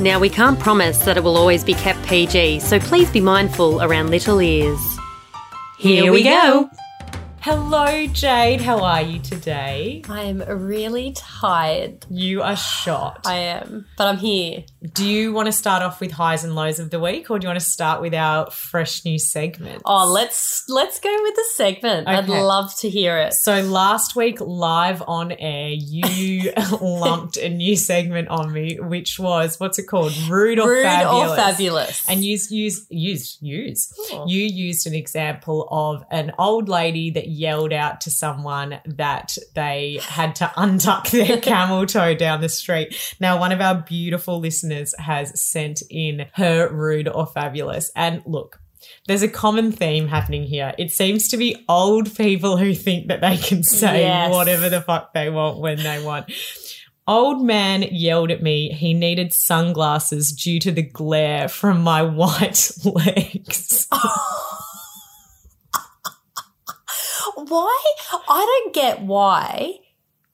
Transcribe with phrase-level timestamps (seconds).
[0.00, 3.82] Now, we can't promise that it will always be kept PG, so please be mindful
[3.82, 4.80] around little ears.
[5.76, 6.70] Here we go.
[7.42, 8.60] Hello, Jade.
[8.60, 10.02] How are you today?
[10.10, 12.04] I am really tired.
[12.10, 13.22] You are shot.
[13.24, 14.64] I am, but I'm here.
[14.92, 17.46] Do you want to start off with highs and lows of the week, or do
[17.46, 19.80] you want to start with our fresh new segment?
[19.86, 22.08] Oh, let's let's go with the segment.
[22.08, 23.32] I'd love to hear it.
[23.32, 29.58] So last week, live on air, you lumped a new segment on me, which was
[29.58, 30.14] what's it called?
[30.28, 31.30] Rude or Rude fabulous?
[31.30, 32.04] or fabulous?
[32.06, 34.26] And you use use use Oh.
[34.28, 40.00] you used an example of an old lady that yelled out to someone that they
[40.02, 42.94] had to untuck their camel toe down the street.
[43.20, 47.90] Now, one of our beautiful listeners has sent in her rude or fabulous.
[47.94, 48.60] And look,
[49.06, 50.74] there's a common theme happening here.
[50.78, 54.32] It seems to be old people who think that they can say Yes.
[54.32, 56.32] whatever the fuck they want when they want.
[57.06, 62.70] Old man yelled at me he needed sunglasses due to the glare from my white
[62.84, 63.86] legs.
[63.92, 64.66] Oh.
[67.48, 67.82] Why?
[68.28, 69.78] I don't get why.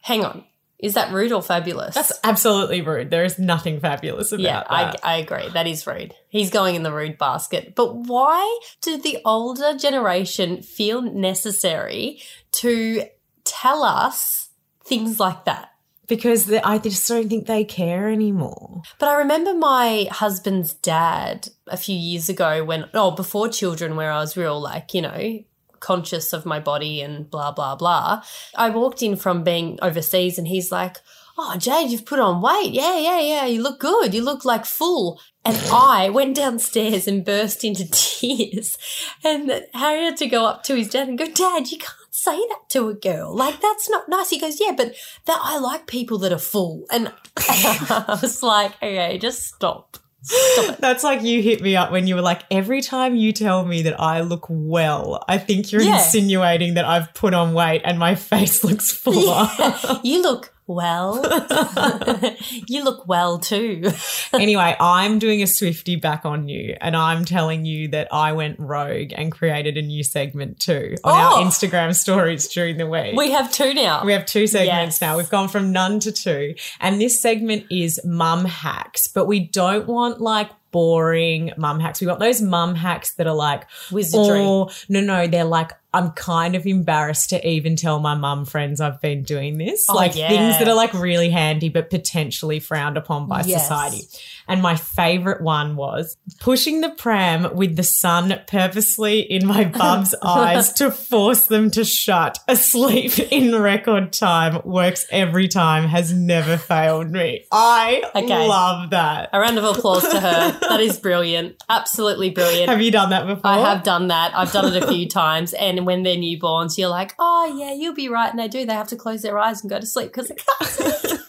[0.02, 0.44] Hang on.
[0.78, 1.94] Is that rude or fabulous?
[1.94, 3.10] That's absolutely rude.
[3.10, 5.00] There is nothing fabulous about yeah, I, that.
[5.02, 5.48] I agree.
[5.48, 6.14] That is rude.
[6.28, 7.74] He's going in the rude basket.
[7.74, 12.20] But why do the older generation feel necessary
[12.52, 13.04] to
[13.44, 14.50] tell us
[14.84, 15.70] things like that?
[16.08, 18.82] because the, I just don't think they care anymore.
[18.98, 24.12] But I remember my husband's dad a few years ago when, oh, before children, where
[24.12, 25.40] I was real, like, you know,
[25.86, 28.22] conscious of my body and blah, blah, blah.
[28.56, 30.96] I walked in from being overseas and he's like,
[31.38, 32.72] oh, Jade, you've put on weight.
[32.72, 33.46] Yeah, yeah, yeah.
[33.46, 34.12] You look good.
[34.12, 35.20] You look like full.
[35.44, 38.76] And I went downstairs and burst into tears.
[39.22, 42.36] And Harry had to go up to his dad and go, Dad, you can't say
[42.36, 43.32] that to a girl.
[43.32, 44.30] Like, that's not nice.
[44.30, 44.94] He goes, Yeah, but
[45.26, 46.84] that I like people that are full.
[46.90, 49.98] And I was like, Okay, just stop.
[50.26, 50.80] Stop it.
[50.80, 53.82] That's like you hit me up when you were like, every time you tell me
[53.82, 55.96] that I look well, I think you're Yeah.
[55.98, 59.48] insinuating that I've put on weight and my face looks fuller.
[60.02, 61.22] you look well.
[62.68, 63.90] you look well too.
[64.34, 68.58] anyway, I'm doing a Swifty back on you, and I'm telling you that I went
[68.58, 71.44] rogue and created a new segment too on our Oh.
[71.44, 73.14] Instagram stories during the week.
[73.16, 74.04] We have two now.
[74.04, 75.00] We have two segments Yes.
[75.00, 75.16] now.
[75.16, 76.54] We've gone from none to two.
[76.80, 82.00] And this segment is mum hacks, but we don't want like boring mum hacks.
[82.00, 84.40] We want those mum hacks that are like, Wizardry.
[84.40, 88.80] or no, no, they're like, I'm kind of embarrassed to even tell my mum friends
[88.80, 89.86] I've been doing this.
[89.88, 90.28] Oh, like yeah.
[90.28, 93.62] things that are like really handy, but potentially frowned upon by Yes.
[93.62, 94.02] society.
[94.48, 100.14] And my favorite one was pushing the pram with the sun purposely in my bub's
[100.22, 106.56] eyes to force them to shut asleep in record time works every time, has never
[106.58, 107.44] failed me.
[107.50, 108.46] I Okay.
[108.48, 109.30] love that.
[109.32, 110.58] A round of applause to her.
[110.60, 111.62] That is brilliant.
[111.68, 112.68] Absolutely brilliant.
[112.68, 113.50] Have you done that before?
[113.50, 114.32] I have done that.
[114.36, 115.54] I've done it a few times.
[115.54, 118.28] And when they're newborns, you're like, oh, yeah, you'll be right.
[118.30, 118.66] And they do.
[118.66, 121.20] They have to close their eyes and go to sleep because they can't.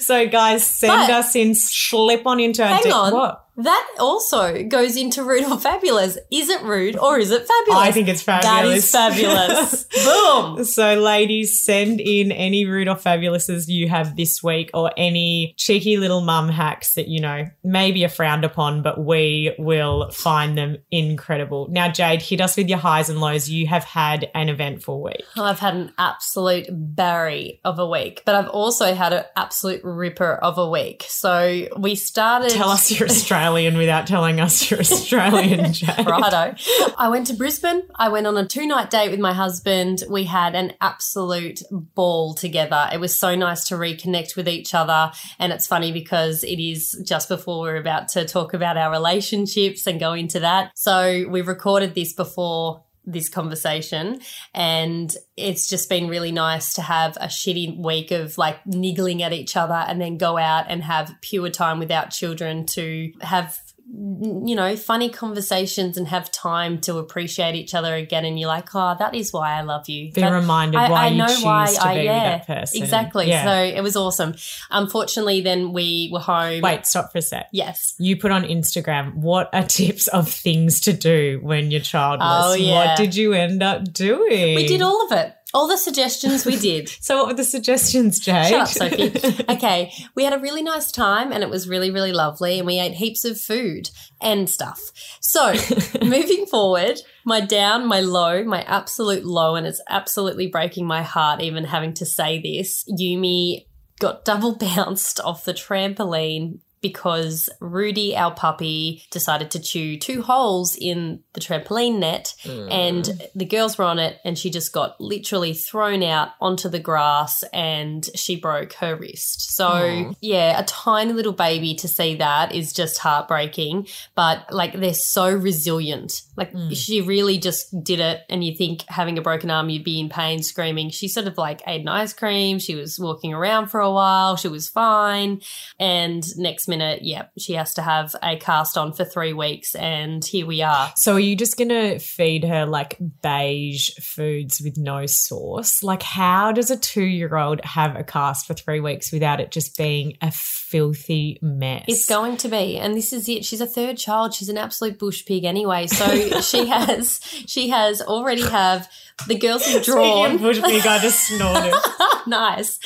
[0.00, 3.12] So, guys, send But- us in, slip on into our Hang on.
[3.12, 3.41] What?
[3.56, 6.16] That also goes into rude or fabulous.
[6.30, 7.82] Is it rude or is it fabulous?
[7.82, 8.90] I think it's fabulous.
[8.90, 9.84] That is fabulous.
[10.04, 10.64] Boom.
[10.64, 15.98] So, ladies, send in any rude or fabulouses you have this week or any cheeky
[15.98, 20.78] little mum hacks that, you know, maybe are frowned upon, but we will find them
[20.90, 21.68] incredible.
[21.70, 23.50] Now, Jade, hit us with your highs and lows.
[23.50, 25.22] You have had an eventful week.
[25.36, 30.36] I've had an absolute berry of a week, but I've also had an absolute ripper
[30.36, 31.04] of a week.
[31.08, 32.50] So we started.
[32.50, 33.41] Tell us you're Australian
[33.76, 36.06] without telling us you're Australian, Jade.
[36.06, 36.54] Righto.
[36.96, 37.82] I went to Brisbane.
[37.94, 40.04] I went on a two night date with my husband.
[40.08, 42.88] We had an absolute ball together.
[42.92, 45.12] It was so nice to reconnect with each other.
[45.38, 49.86] And it's funny because it is just before we're about to talk about our relationships
[49.86, 50.72] and go into that.
[50.74, 54.20] So we recorded this before this conversation.
[54.54, 59.32] And it's just been really nice to have a shitty week of like niggling at
[59.32, 63.58] each other and then go out and have pure time without children to have
[63.94, 68.24] you know, funny conversations and have time to appreciate each other again.
[68.24, 70.10] And you're like, oh, that is why I love you.
[70.12, 72.46] Be That- reminded I- why I you know choose why to I- be yeah, with
[72.46, 72.82] that person.
[72.82, 73.28] Exactly.
[73.28, 73.44] Yeah.
[73.44, 74.34] So it was awesome.
[74.70, 76.62] Unfortunately, then we were home.
[76.62, 77.48] Wait, stop for a sec.
[77.52, 77.94] Yes.
[77.98, 82.28] You put on Instagram, what are tips of things to do when you're childless?
[82.46, 82.86] Oh, yeah.
[82.88, 84.54] What did you end up doing?
[84.56, 85.34] We did all of it.
[85.54, 86.90] All the suggestions we did.
[87.02, 88.48] So what were the suggestions, Jade?
[88.48, 89.44] Shut up, Sophie.
[89.48, 92.58] Okay, we had a really nice time and it was really, really lovely.
[92.58, 93.90] And we ate heaps of food
[94.20, 94.92] and stuff.
[95.20, 95.52] So,
[96.02, 101.42] moving forward, my down, my low, my absolute low, and it's absolutely breaking my heart
[101.42, 102.84] even having to say this.
[102.88, 103.66] Yumi
[103.98, 110.76] got double bounced off the trampoline because Rudy, our puppy, decided to chew two holes
[110.78, 115.54] in the trampoline net and the girls were on it and she just got literally
[115.54, 119.54] thrown out onto the grass and she broke her wrist.
[119.56, 120.12] So, Aw.
[120.20, 125.32] yeah, a tiny little baby to see that is just heartbreaking, but like they're so
[125.32, 126.22] resilient.
[126.36, 126.76] Like Mm.
[126.76, 130.08] she really just did it and you think having a broken arm you'd be in
[130.08, 130.90] pain screaming.
[130.90, 134.36] She sort of like ate an ice cream, she was walking around for a while,
[134.36, 135.40] she was fine
[135.78, 140.24] and next minute, yeah, she has to have a cast on for 3 weeks and
[140.24, 140.92] here we are.
[140.96, 145.82] So are you just gonna feed her like beige foods with no sauce?
[145.82, 149.50] Like how does a two year old have a cast for three weeks without it
[149.50, 151.84] just being a filthy mess?
[151.88, 153.44] It's going to be, and this is it.
[153.44, 154.34] She's a third child.
[154.34, 155.86] She's an absolute bush pig anyway.
[155.86, 158.88] So she has, she has already have
[159.28, 160.38] the girls have drawn.
[160.38, 161.74] bush pig, I just snorted.
[162.26, 162.78] nice.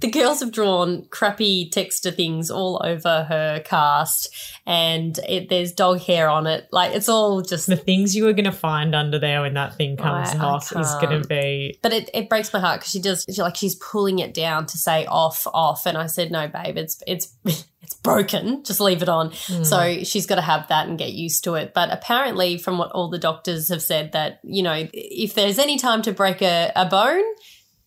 [0.00, 4.34] The girls have drawn crappy texture things all over her cast,
[4.66, 6.68] and it, there's dog hair on it.
[6.72, 7.66] Like it's all just.
[7.66, 10.72] the things you are gonna find under there when that thing comes I- I off
[10.76, 13.74] is gonna be But it, it breaks my heart because she does she, like she's
[13.76, 17.94] pulling it down to say off off, and I said no, babe, it's it's it's
[17.94, 18.64] broken.
[18.64, 19.30] Just leave it on.
[19.32, 19.62] Hmm.
[19.62, 21.72] So she's got to have that and get used to it.
[21.72, 25.78] But apparently, from what all the doctors have said, that you know, if there's any
[25.78, 27.22] time to break a, a bone,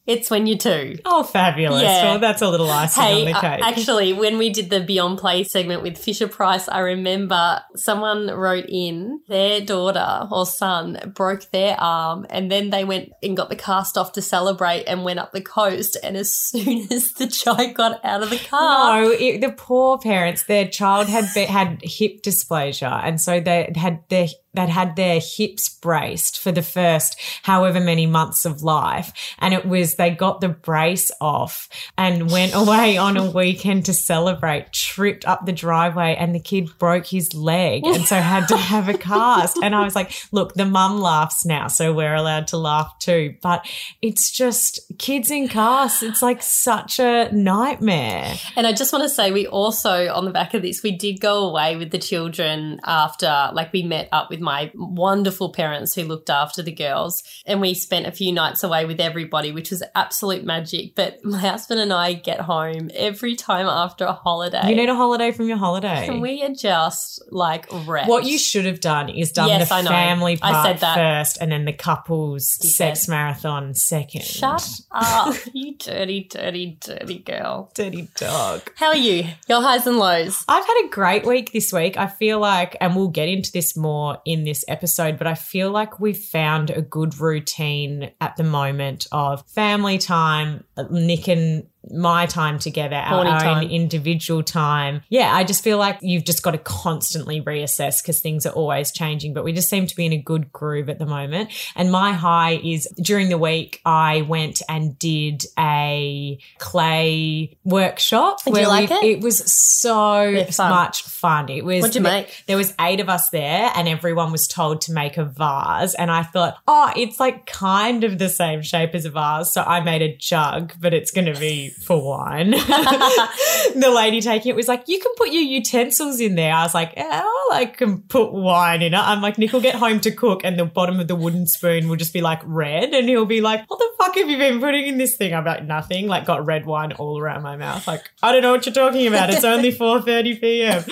[0.09, 0.97] it's when you're two.
[1.05, 1.83] Oh, fabulous.
[1.83, 2.03] Yeah.
[2.11, 3.63] Well, that's a little icing on Hey, the uh, cake.
[3.63, 8.65] actually, when we did the Beyond Play segment with Fisher Price, I remember someone wrote
[8.67, 13.55] in their daughter or son broke their arm, and then they went and got the
[13.55, 15.95] cast off to celebrate and went up the coast.
[16.03, 19.97] And as soon as the child got out of the car, No, it, the poor
[19.99, 25.19] parents, their child had had hip dysplasia, and so they had their they'd had their
[25.19, 30.41] hips braced for the first however many months of life, and it was they got
[30.41, 36.15] the brace off and went away on a weekend to celebrate, tripped up the driveway,
[36.19, 39.57] and the kid broke his leg, and so had to have a cast.
[39.61, 43.35] And I was like, look, the mum laughs now, so we're allowed to laugh too,
[43.41, 43.65] but
[44.01, 46.03] it's just kids in casts.
[46.03, 48.35] It's like such a nightmare.
[48.55, 51.19] And I just want to say, we also, on the back of this, we did
[51.19, 56.03] go away with the children after, like, we met up with my wonderful parents who
[56.03, 57.23] looked after the girls.
[57.45, 60.95] And we spent a few nights away with everybody, which was absolute magic.
[60.95, 64.69] But my husband and I get home every time after a holiday.
[64.69, 66.07] You need a holiday from your holiday.
[66.07, 68.07] and we are just like wrecked.
[68.09, 69.89] what you should have done is done Yes, the I know.
[69.89, 70.95] family I part said that.
[70.95, 73.11] first and then the couples You sex said.
[73.11, 74.23] marathon second.
[74.23, 77.71] Shut up, you dirty, dirty, dirty girl.
[77.75, 78.71] Dirty dog.
[78.75, 79.25] How are you?
[79.47, 80.43] Your highs and lows.
[80.47, 81.97] I've had a great week this week.
[81.97, 85.71] I feel like, and we'll get into this more in this episode, but I feel
[85.71, 92.25] like we've found a good routine at the moment of family time, Nick and my
[92.25, 93.69] time together, our Horny own time.
[93.69, 95.01] individual time.
[95.09, 98.91] Yeah, I just feel like you've just got to constantly reassess because things are always
[98.91, 101.49] changing, but we just seem to be in a good groove at the moment.
[101.75, 108.43] And my high is during the week, I went and did a clay workshop.
[108.43, 109.03] Did you like we- it?
[109.17, 110.69] It was so fun.
[110.69, 111.49] much fun.
[111.49, 111.81] It was.
[111.81, 112.43] What'd you make?
[112.47, 115.95] There was eight of us there, and everyone was told to make a vase.
[115.95, 119.61] And I thought, oh, it's like kind of the same shape as a vase, so
[119.63, 122.51] I made a jug, but it's going to be for wine.
[122.51, 126.53] the lady taking it was like, you can put your utensils in there.
[126.53, 128.97] I was like, oh, I can put wine in it.
[128.97, 131.87] I'm like, Nick will get home to cook, and the bottom of the wooden spoon
[131.89, 134.59] will just be like red, and he'll be like, what the fuck have you been
[134.59, 135.33] putting in this thing?
[135.33, 136.07] I'm like, nothing.
[136.07, 137.87] Like, got red wine all around my mouth.
[137.87, 139.29] Like, I don't know what you're talking about.
[139.29, 140.83] It's only 4:30 p.m.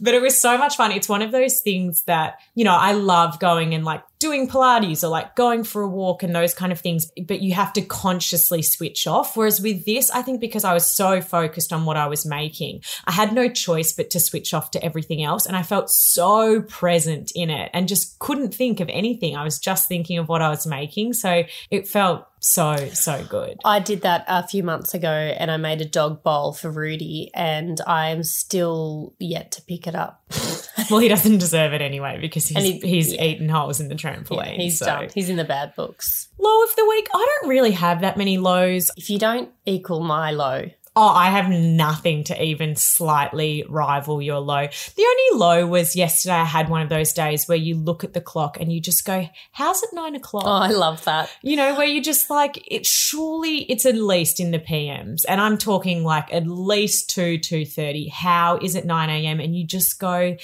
[0.00, 0.92] But it was so much fun.
[0.92, 5.02] It's one of those things that you know I love going and like doing Pilates
[5.02, 7.10] or like going for a walk and those kind of things.
[7.26, 9.36] But you have to consciously switch off.
[9.36, 12.82] Whereas with this, I think because I was so focused on what I was making,
[13.06, 15.46] I had no choice but to switch off to everything else.
[15.46, 19.36] And I felt so present in it and just couldn't think of anything.
[19.36, 21.14] I was just thinking of what I was making.
[21.14, 23.58] So it felt so, so good.
[23.64, 27.30] I did that a few months ago and I made a dog bowl for Rudy
[27.34, 30.22] and I'm still yet to pick it up.
[30.90, 33.24] Well, he doesn't deserve it anyway because he's, he- he's yeah.
[33.24, 34.56] eaten holes in the Yeah, trampoline.
[34.56, 34.86] he's so.
[34.86, 35.08] done.
[35.14, 36.28] He's in the bad books.
[36.38, 37.08] Low of the week.
[37.14, 38.90] I don't really have that many lows.
[38.96, 44.38] If you don't equal my low, Oh, I have nothing to even slightly rival your
[44.38, 44.68] low.
[44.94, 46.34] The only low was yesterday.
[46.36, 49.04] I had one of those days where you look at the clock and you just
[49.04, 51.30] go, "How's it nine o'clock?" oh, I love that.
[51.42, 52.86] You know, where you just like it.
[52.86, 57.64] Surely it's at least in the PMs, and I'm talking like at least two two
[57.64, 58.06] thirty.
[58.08, 59.40] How is it nine a.m.
[59.40, 60.36] and you just go.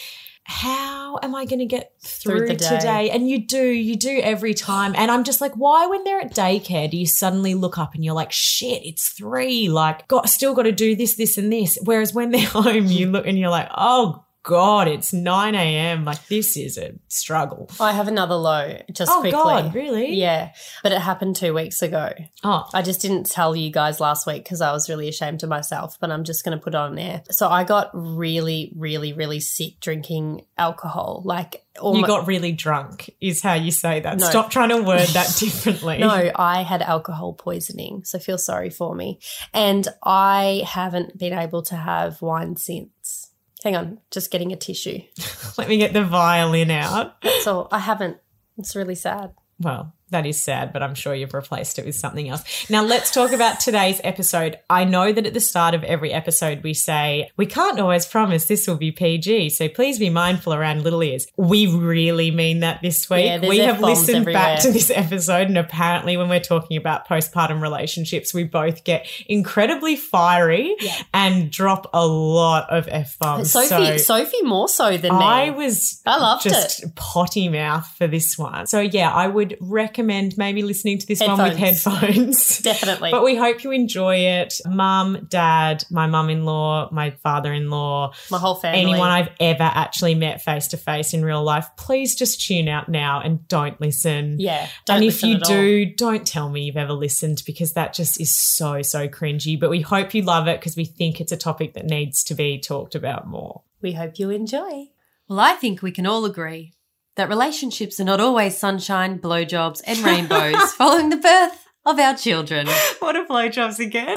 [0.50, 3.09] How am I going to get Through through, today?
[3.11, 4.95] And you do, you do every time.
[4.97, 8.04] And I'm just like, why, when they're at daycare, do you suddenly look up and
[8.04, 9.69] you're like, shit, it's three?
[9.69, 11.78] Like, got still got to do this, this, and this.
[11.85, 16.04] Whereas when they're home, you look and you're like, oh God, it's 9 a.m.
[16.06, 17.70] Like, this is a struggle.
[17.78, 19.32] I have another low just Oh, quickly.
[19.32, 20.14] God, really?
[20.14, 22.12] Yeah, but it happened two weeks ago.
[22.42, 25.50] Oh, I just didn't tell you guys last week because I was really ashamed of
[25.50, 27.23] myself, but I'm just going to put it on there.
[27.30, 31.20] So I got really, really, really sick drinking alcohol.
[31.25, 34.18] Like, you almo- got really drunk, is how you say that.
[34.18, 34.26] No.
[34.26, 35.99] Stop trying to word that differently.
[35.99, 39.18] No, I had alcohol poisoning, so feel sorry for me.
[39.52, 43.30] And I haven't been able to have wine since.
[43.62, 45.00] Hang on, just getting a tissue.
[45.59, 47.23] Let me get the violin out.
[47.43, 48.19] So I haven't.
[48.57, 49.33] It's really sad.
[49.59, 52.69] Well, that is sad, but I'm sure you've replaced it with something else.
[52.71, 54.59] Now, let's talk about today's episode.
[54.69, 58.47] I know that at the start of every episode, we say, we can't always promise
[58.47, 61.26] this will be PG, so please be mindful around little ears.
[61.37, 63.26] We really mean that this week.
[63.26, 64.43] Yeah, we have listened everywhere.
[64.43, 69.07] back to this episode, and apparently, when we're talking about postpartum relationships, we both get
[69.29, 70.95] incredibly fiery Yeah.
[71.14, 73.52] and drop a lot of F bombs.
[73.52, 75.25] Sophie, so Sophie more so than me.
[75.25, 78.67] I was I loved just potty mouth for this one.
[78.67, 82.00] So yeah, I would recommend maybe listening to this one with Headphones.
[82.00, 82.59] headphones.
[82.62, 83.11] Definitely.
[83.11, 84.54] But we hope you enjoy it.
[84.66, 88.80] Mum, dad, my mum in law, my father in law, My whole family.
[88.80, 92.88] anyone I've ever actually met face to face in real life, please just tune out
[92.88, 94.37] now and don't listen.
[94.38, 94.69] yeah.
[94.87, 95.49] Don't and if you at all.
[95.49, 99.59] do, don't tell me you've ever listened because that just is so, so cringy.
[99.59, 102.35] But we hope you love it because we think it's a topic that needs to
[102.35, 103.62] be talked about more.
[103.83, 104.88] we hope you enjoy.
[105.28, 106.73] Well, I think we can all agree
[107.17, 112.67] that relationships are not always sunshine, blowjobs, and rainbows following the birth of our children.
[113.00, 114.14] What are blowjobs again?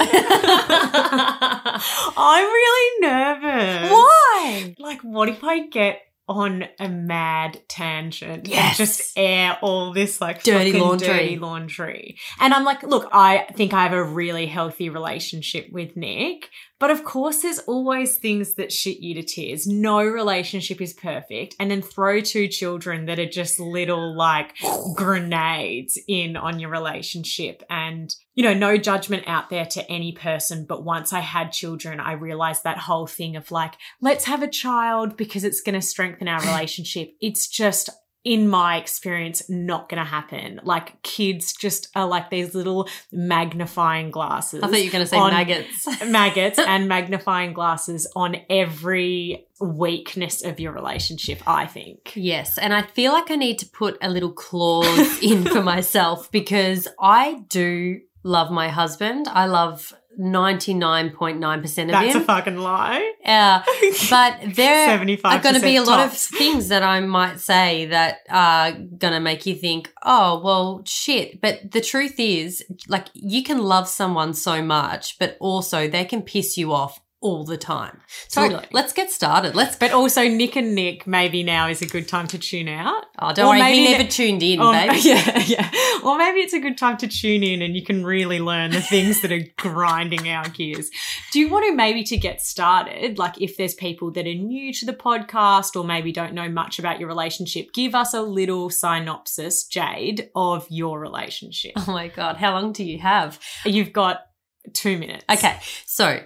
[2.16, 3.90] I'm really nervous.
[3.90, 4.74] Why?
[4.78, 8.58] Like, what if I get on a mad tangent Yes.
[8.68, 11.06] and just air all this like Dirty laundry.
[11.08, 12.16] dirty laundry?
[12.40, 16.48] And I'm like, look, I think I have a really healthy relationship with Nick,
[16.84, 19.66] but of course, there's always things that shit you to tears.
[19.66, 24.52] No relationship is perfect, and then throw two children that are just little like
[24.94, 27.62] grenades in on your relationship.
[27.70, 30.66] And you know no judgment out there to any person.
[30.68, 34.48] But once i had children i realized that whole thing of like let's have a
[34.48, 37.14] child because it's going to strengthen our relationship.
[37.22, 37.88] It's just
[38.24, 44.10] in my experience not going to happen like kids just are like these little magnifying
[44.10, 46.04] glasses I thought you were going to say maggots.
[46.06, 52.82] maggots and magnifying glasses on every weakness of your relationship i think Yes, and I
[52.82, 58.00] feel like I need to put a little clause in for myself because I do
[58.22, 59.28] love my husband.
[59.28, 62.22] I love 99.9% of that's him.
[62.22, 63.62] a fucking lie uh,
[64.10, 67.86] but there 75 are going to be a lot of things that I might say
[67.86, 71.40] that are going to make you think, oh, well, shit.
[71.40, 76.22] But the truth is, like, you can love someone so much, but also they can
[76.22, 78.00] piss you off all the time.
[78.28, 78.66] So Totally.
[78.72, 79.54] let's get started.
[79.56, 79.76] Let's.
[79.76, 83.06] But also, Nick and Nick, maybe now is a good time to tune out.
[83.18, 84.92] Oh, don't Or worry, he maybe never ne- tuned in, Or- babe.
[85.02, 85.70] yeah, yeah.
[86.04, 88.82] Or maybe it's a good time to tune in and you can really learn the
[88.82, 90.90] things that are grinding our gears.
[91.32, 94.70] Do you want to maybe to get started, like if there's people that are new
[94.74, 98.68] to the podcast or maybe don't know much about your relationship, give us a little
[98.68, 101.72] synopsis, Jade, of your relationship.
[101.76, 103.40] Oh my God, how long do you have?
[103.64, 104.26] You've got
[104.72, 105.24] two minutes.
[105.30, 106.20] Okay, so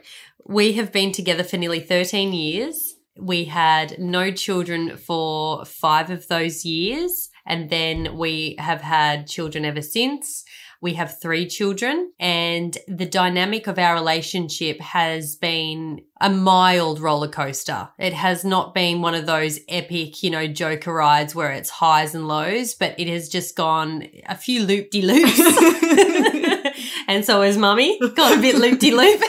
[0.49, 2.97] we have been together for nearly 13 years.
[3.21, 9.65] We had no children for five of those years, and then we have had children
[9.65, 10.45] ever since.
[10.81, 17.29] We have three children, and the dynamic of our relationship has been a mild roller
[17.29, 17.91] coaster.
[17.99, 22.15] It has not been one of those epic, you know, joker rides where it's highs
[22.15, 26.69] and lows, but it has just gone a few loop de loops.
[27.09, 29.23] and so has mummy, got a bit loop de loop.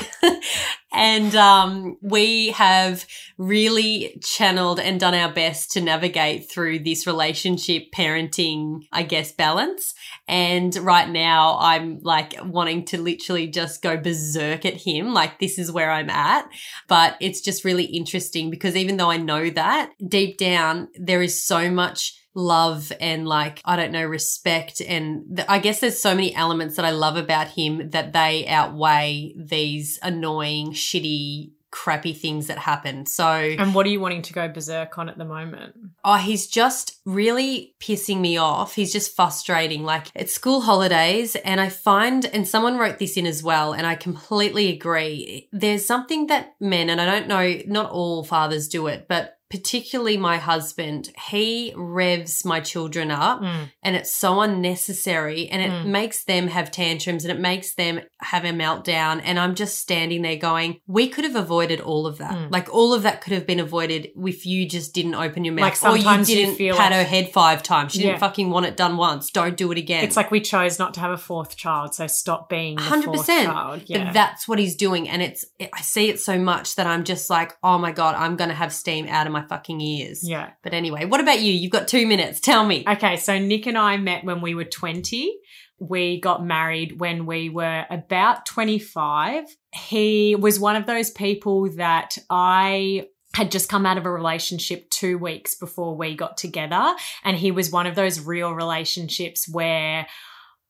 [0.92, 3.06] and um, we have
[3.38, 9.94] really channeled and done our best to navigate through this relationship parenting, I guess, balance.
[10.28, 15.14] And right now, I'm like wanting to literally just go berserk at him.
[15.14, 16.50] Like, this is where I'm at.
[16.90, 21.42] But it's just really interesting because even though I know that deep down, there is
[21.42, 26.14] so much love and like I don't know respect and th- I guess there's so
[26.14, 32.48] many elements that I love about him that they outweigh these annoying shitty crappy things
[32.48, 33.06] that happen.
[33.06, 35.76] So And what are you wanting to go berserk on at the moment?
[36.04, 38.76] Oh, he's just really pissing me off.
[38.76, 39.84] He's just frustrating.
[39.84, 43.86] Like it's school holidays, and I find, and someone wrote this in as well, and
[43.86, 45.48] I completely agree.
[45.52, 50.18] There's something that men, and I don't know, not all fathers do it, but particularly
[50.18, 53.72] my husband, he revs my children up Mm.
[53.84, 55.86] and it's so unnecessary and it Mm.
[55.88, 59.22] makes them have tantrums and it makes them have a meltdown.
[59.24, 62.32] And I'm just standing there going, we could have avoided all of that.
[62.36, 62.52] Mm.
[62.52, 65.82] Like all of that could have been avoided if you just didn't open your mouth
[65.82, 67.94] Like or you you didn't feel pat like- her head five times.
[67.94, 68.08] She Yeah.
[68.10, 69.32] didn't fucking want it done once.
[69.32, 70.04] Don't do it again.
[70.04, 73.06] It's like we chose not to have a fourth child, so stop being the 100%.
[73.06, 73.82] fourth child.
[73.88, 74.06] Yeah.
[74.06, 75.10] But that's what he's doing.
[75.10, 78.36] And it's, I see it so much that I'm just like, oh my God, I'm
[78.36, 80.28] going to have steam out of my fucking ears.
[80.28, 80.52] yeah.
[80.64, 81.54] But anyway, what about you?
[81.54, 82.40] You've got two minutes.
[82.40, 82.84] Tell me.
[82.88, 85.34] Okay, so Nick and I met when we were 20.
[85.80, 89.46] We got married when we were about 25.
[89.74, 94.90] He was one of those people that I had just come out of a relationship
[94.90, 96.94] two weeks before we got together.
[97.24, 100.08] And he was one of those real relationships where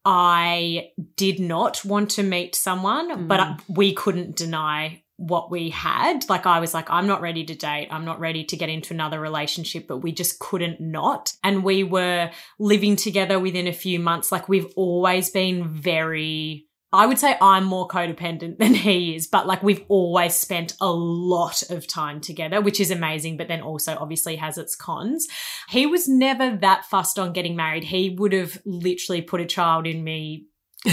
[0.06, 3.60] I did not want to meet someone, but Mm.
[3.70, 6.28] we couldn't deny what we had.
[6.30, 7.90] Like I was like, I'm not ready to date.
[7.92, 11.34] I'm not ready to get into another relationship, but we just couldn't not.
[11.44, 14.32] And we were living together within a few months.
[14.32, 19.46] Like we've always been very I would say I'm more codependent than he is, but
[19.46, 23.96] like we've always spent a lot of time together, which is amazing, but then also
[24.00, 25.28] obviously has its cons.
[25.70, 27.84] He was never that fussed on getting married.
[27.84, 30.46] He would have literally put a child in me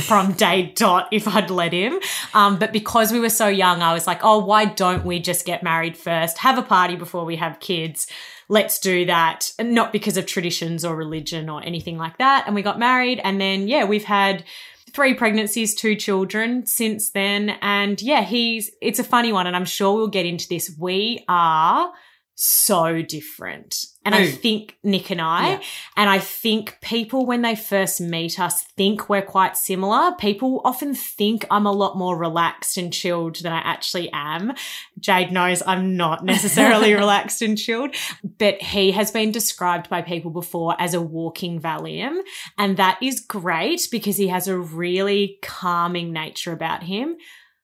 [0.03, 2.01] from day dot if I'd let him.
[2.35, 5.47] Um, but because we were so young, I was like, oh, why don't we just
[5.47, 6.39] get married first?
[6.39, 8.09] Have a party before we have kids.
[8.49, 9.53] Let's do that.
[9.59, 12.45] And not because of traditions or religion or anything like that.
[12.47, 13.21] And we got married.
[13.23, 14.45] And then, yeah, we've had
[14.93, 17.51] three pregnancies, two children since then.
[17.61, 19.47] And yeah, he's, it's a funny one.
[19.47, 20.75] And I'm sure we'll get into this.
[20.79, 21.93] We are
[22.39, 23.87] so different.
[24.05, 25.61] And I think Nick and I, Yeah.
[25.97, 30.13] and I think people, when they first meet us, think we're quite similar.
[30.19, 34.53] People often think I'm a lot more relaxed and chilled than I actually am.
[35.01, 37.95] Jade knows I'm not necessarily relaxed and chilled,
[38.39, 42.19] but he has been described by people before as a walking Valium.
[42.59, 47.17] And that is great because he has a really calming nature about him.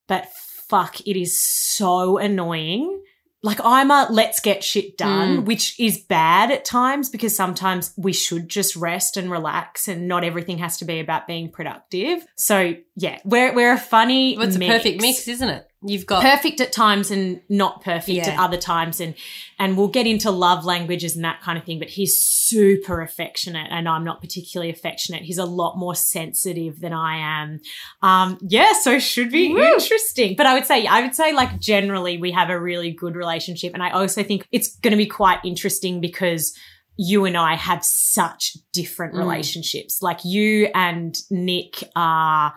[0.08, 0.28] But
[0.68, 3.00] fuck, it is so annoying.
[3.42, 5.44] Like I'm a let's get shit done, mm.
[5.44, 10.22] which is bad at times because sometimes we should just rest and relax and not
[10.22, 12.24] everything has to be about being productive.
[12.36, 14.70] So yeah, we're we're a funny Well, it's mix.
[14.70, 15.71] a perfect mix, isn't it?
[15.84, 18.30] You've got Perfect at times and not perfect Yeah.
[18.30, 19.14] at other times and
[19.58, 23.68] and we'll get into love languages and that kind of thing but he's super affectionate
[23.70, 27.60] and I'm not particularly affectionate he's a lot more sensitive than I am
[28.02, 29.60] um yeah so should be Woo.
[29.62, 33.16] interesting but I would say I would say like generally we have a really good
[33.16, 36.56] relationship and I also think it's going to be quite interesting because
[36.98, 39.18] you and I have such different Mm.
[39.20, 42.54] relationships like you and Nick are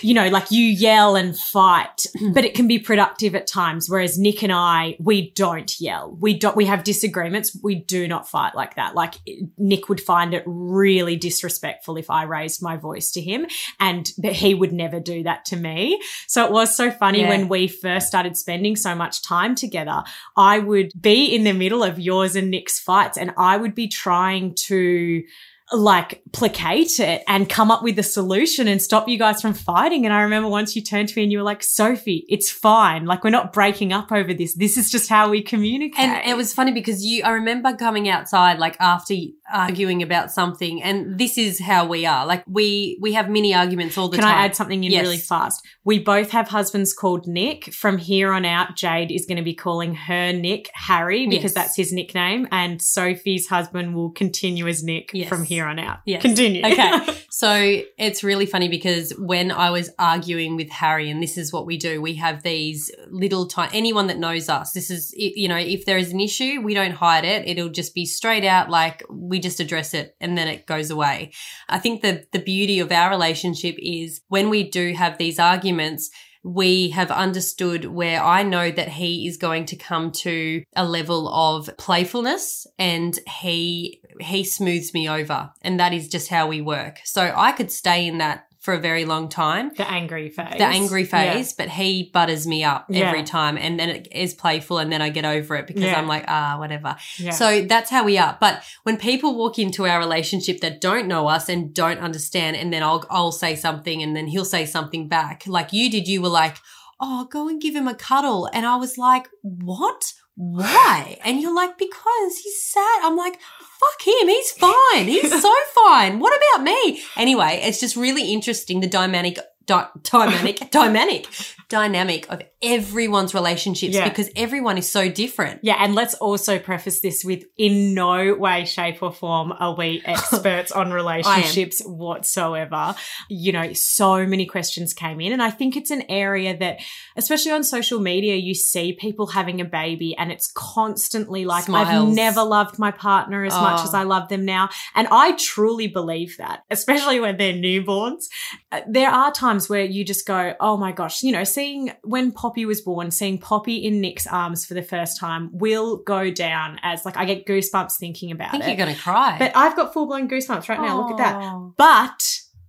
[0.00, 2.34] you know, like you yell and fight, mm.
[2.34, 3.88] but it can be productive at times.
[3.88, 6.16] Whereas Nick and I, we don't yell.
[6.18, 7.56] We don't, we have disagreements.
[7.62, 8.94] We do not fight like that.
[8.94, 9.14] Like
[9.58, 13.46] Nick would find it really disrespectful if I raised my voice to him
[13.80, 16.00] and, but he would never do that to me.
[16.26, 17.28] So it was so funny Yeah.
[17.28, 20.02] when we first started spending so much time together.
[20.36, 23.88] I would be in the middle of yours and Nick's fights and I would be
[23.88, 25.22] trying to
[25.72, 30.04] like placate it and come up with a solution and stop you guys from fighting.
[30.04, 33.06] And I remember once you turned to me and you were like, Sophie, it's fine.
[33.06, 34.54] Like we're not breaking up over this.
[34.54, 35.98] This is just how we communicate.
[35.98, 39.14] And it was funny because you, I remember coming outside like after
[39.52, 42.24] arguing about something, and this is how we are.
[42.26, 44.32] Like we we have mini arguments all the Can time.
[44.32, 45.02] Can I add something in Yes.
[45.02, 45.62] really fast?
[45.84, 47.72] We both have husbands called Nick.
[47.74, 51.54] From here on out, Jade is going to be calling her Nick Harry because Yes.
[51.54, 55.28] that's his nickname, and Sophie's husband will continue as Nick Yes.
[55.28, 55.98] from here on out.
[56.06, 56.22] Yes.
[56.22, 56.64] Continue.
[56.64, 57.18] Okay.
[57.34, 61.64] So it's really funny because when I was arguing with Harry, and this is what
[61.64, 63.70] we do, we have these little time.
[63.72, 66.92] Anyone that knows us, this is you know, if there is an issue, we don't
[66.92, 67.48] hide it.
[67.48, 71.32] It'll just be straight out, like we just address it, and then it goes away.
[71.70, 76.10] I think the the beauty of our relationship is when we do have these arguments.
[76.44, 81.28] we have understood where I know that he is going to come to a level
[81.32, 87.00] of playfulness and he he smooths me over and that is just how we work.
[87.04, 89.72] So I could stay in that for a very long time.
[89.76, 90.54] The angry phase.
[90.56, 93.08] The angry phase, but he butters me up Yeah.
[93.08, 95.98] every time and then it is playful and then I get over it because Yeah.
[95.98, 96.94] I'm like, ah, whatever.
[97.18, 97.32] Yeah.
[97.32, 98.38] So that's how we are.
[98.40, 102.72] But when people walk into our relationship that don't know us and don't understand, and
[102.72, 105.42] then I'll I'll say something and then he'll say something back.
[105.48, 106.58] Like you did, you were like,
[107.00, 108.48] Oh, go and give him a cuddle.
[108.52, 110.12] And I was like, What?
[110.34, 111.18] Why?
[111.24, 113.00] And you're like, Because he's sad.
[113.02, 113.38] I'm like,
[113.82, 114.28] fuck him.
[114.28, 115.06] He's fine.
[115.06, 116.18] He's so fine.
[116.18, 117.02] What about me?
[117.16, 121.26] Anyway, it's just really interesting the dynamic di- dynamic dynamic
[121.68, 124.08] dynamic of everyone's relationships Yeah.
[124.08, 125.60] because everyone is so different.
[125.62, 130.02] Yeah, and let's also preface this with in no way, shape, or form are we
[130.06, 132.94] experts on relationships whatsoever.
[133.28, 136.80] You know, so many questions came in, and I think it's an area that,
[137.16, 142.08] especially on social media, you see people having a baby, and it's constantly like, I've
[142.08, 143.84] never loved my partner as much Oh.
[143.84, 144.68] as I love them now.
[144.94, 148.24] And I truly believe that, especially when they're newborns.
[148.70, 152.32] Uh, There are times where you just go, oh my gosh, you know, seeing when
[152.32, 156.78] Poppy was born, seeing Poppy in Nick's arms for the first time will go down
[156.82, 158.68] as like I get goosebumps thinking about I think it.
[158.68, 159.36] you're going to cry.
[159.38, 161.00] but I've got full blown goosebumps right now.
[161.00, 161.72] Look at that.
[161.76, 162.22] But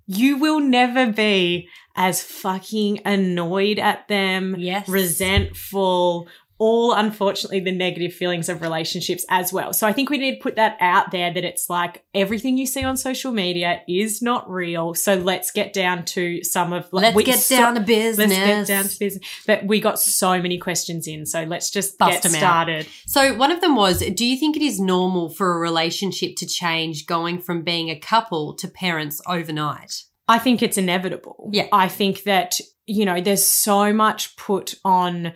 [0.06, 4.90] you will never be as fucking annoyed at them, Yes.
[4.90, 6.28] resentful,
[6.64, 9.74] all unfortunately the negative feelings of relationships as well.
[9.74, 12.66] So I think we need to put that out there that it's like everything you
[12.66, 14.94] see on social media is not real.
[14.94, 18.30] So let's get down to some of like Let's we- get so- down to business.
[18.30, 19.28] Let's get down to business.
[19.46, 22.40] But we got so many questions in, so let's just Bust get them out.
[22.40, 22.88] started.
[23.08, 26.46] So one of them was, do you think it is normal for a relationship to
[26.48, 30.04] change going from being a couple to parents overnight?
[30.30, 31.50] I think it's inevitable.
[31.52, 31.68] Yeah.
[31.74, 35.34] I think that, you know, there's so much put on.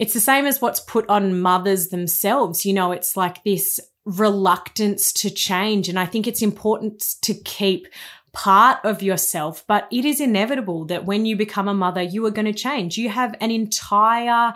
[0.00, 2.64] It's the same as what's put on mothers themselves.
[2.64, 5.90] You know, it's like this reluctance to change.
[5.90, 7.86] And I think it's important to keep
[8.32, 12.30] part of yourself, but it is inevitable that when you become a mother, you are
[12.30, 12.96] going to change.
[12.96, 14.54] You have an entire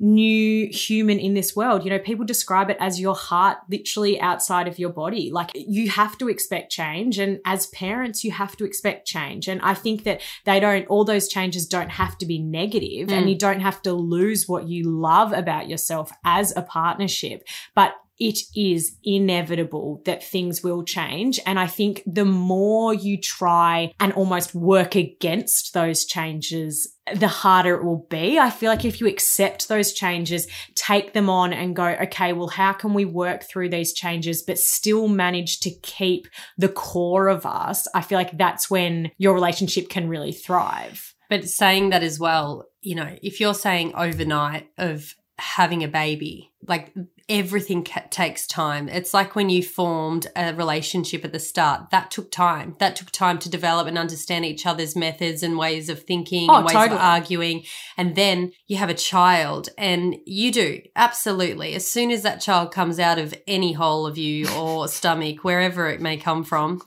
[0.00, 1.84] new human in this world.
[1.84, 5.30] You know, people describe it as your heart literally outside of your body.
[5.32, 7.18] Like you have to expect change.
[7.18, 9.48] And as parents, you have to expect change.
[9.48, 13.26] And I think that they don't, all those changes don't have to be negative and
[13.26, 13.30] Mm.
[13.30, 17.42] you don't have to lose what you love about yourself as a partnership.
[17.74, 21.38] But it is inevitable that things will change.
[21.46, 27.74] And I think the more you try and almost work against those changes, the harder
[27.74, 28.38] it will be.
[28.38, 32.48] I feel like if you accept those changes, take them on and go, okay, well,
[32.48, 37.46] how can we work through these changes, but still manage to keep the core of
[37.46, 37.86] us?
[37.94, 41.14] I feel like that's when your relationship can really thrive.
[41.30, 46.52] But saying that as well, you know, if you're saying overnight of having a baby,
[46.66, 46.92] like
[47.28, 48.88] everything ca- takes time.
[48.88, 52.74] It's like when you formed a relationship at the start, that took time.
[52.78, 56.56] That took time to develop and understand each other's methods and ways of thinking Oh,
[56.56, 56.96] and ways totally.
[56.96, 57.64] of arguing.
[57.96, 61.74] And then you have a child and you do absolutely.
[61.74, 65.88] As soon as that child comes out of any hole of you or stomach, wherever
[65.88, 66.80] it may come from,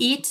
[0.00, 0.26] it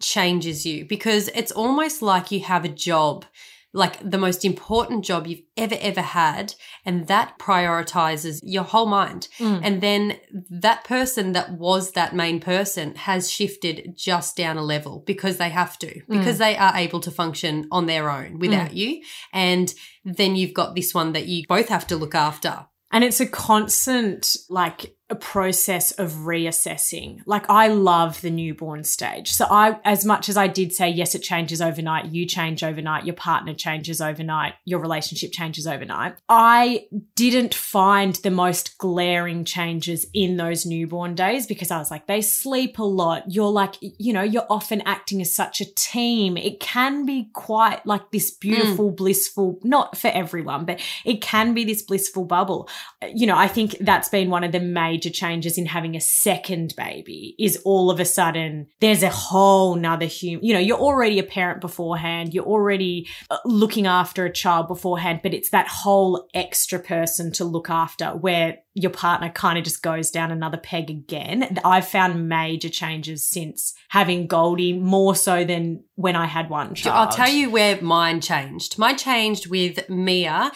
[0.00, 3.24] changes you because it's almost like you have a job
[3.72, 6.54] like the most important job you've ever ever had
[6.84, 9.28] and that prioritizes your whole mind.
[9.38, 9.60] Mm.
[9.62, 10.16] and then
[10.50, 15.50] that person that was that main person has shifted just down a level because they
[15.50, 19.02] have to because they are able to function on their own without you.
[19.32, 19.72] And
[20.04, 22.66] then you've got this one that you both have to look after.
[22.90, 27.20] And it's a constant, like, a process of reassessing.
[27.26, 29.30] Like, I love the newborn stage.
[29.30, 33.06] So, I, as much as I did say, yes, it changes overnight, you change overnight,
[33.06, 40.06] your partner changes overnight, your relationship changes overnight, I didn't find the most glaring changes
[40.12, 43.24] in those newborn days because I was like, they sleep a lot.
[43.28, 46.36] You're like, you know, you're often acting as such a team.
[46.36, 48.48] It can be quite like this hmm.
[48.48, 52.68] beautiful, blissful, not for everyone, but it can be this blissful bubble
[53.14, 56.74] you know, I think that's been one of the major changes in having a second
[56.76, 61.18] baby is all of a sudden there's a whole nother human, you know, you're already
[61.18, 62.34] a parent beforehand.
[62.34, 67.44] You're already uh, looking after a child beforehand, but it's that whole extra person to
[67.44, 71.58] look after where your partner kind of just goes down another peg again.
[71.64, 76.96] I've found major changes since having Goldie more so than when I had one child.
[76.96, 78.78] I'll tell you where mine changed.
[78.78, 80.52] Mine changed with Mia.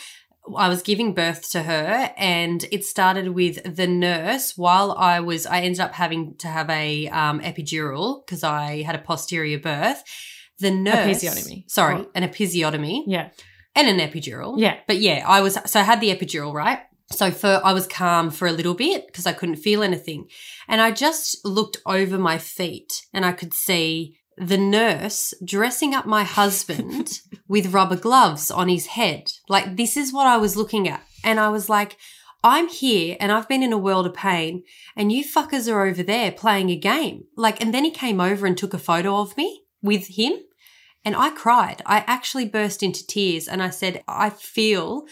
[0.58, 5.46] I was giving birth to her and it started with the nurse while I was,
[5.46, 10.02] I ended up having to have a um, epidural because I had a posterior birth.
[10.58, 11.70] The nurse, Episiotomy.
[11.70, 12.10] sorry, Oh.
[12.14, 13.04] an episiotomy.
[13.06, 13.30] Yeah.
[13.74, 14.54] and an epidural.
[14.58, 14.76] Yeah.
[14.86, 16.80] But yeah, I was, so I had the epidural, right?
[17.10, 20.28] So for, I was calm for a little bit because I couldn't feel anything.
[20.68, 26.06] And I just looked over my feet and I could see the nurse dressing up
[26.06, 29.32] my husband with rubber gloves on his head.
[29.48, 31.02] Like, this is what I was looking at.
[31.24, 31.96] And I was like,
[32.44, 34.64] I'm here and I've been in a world of pain
[34.96, 37.24] and you fuckers are over there playing a game.
[37.36, 40.34] Like, and then he came over and took a photo of me with him
[41.04, 41.82] and I cried.
[41.86, 45.04] I actually burst into tears and I said, I feel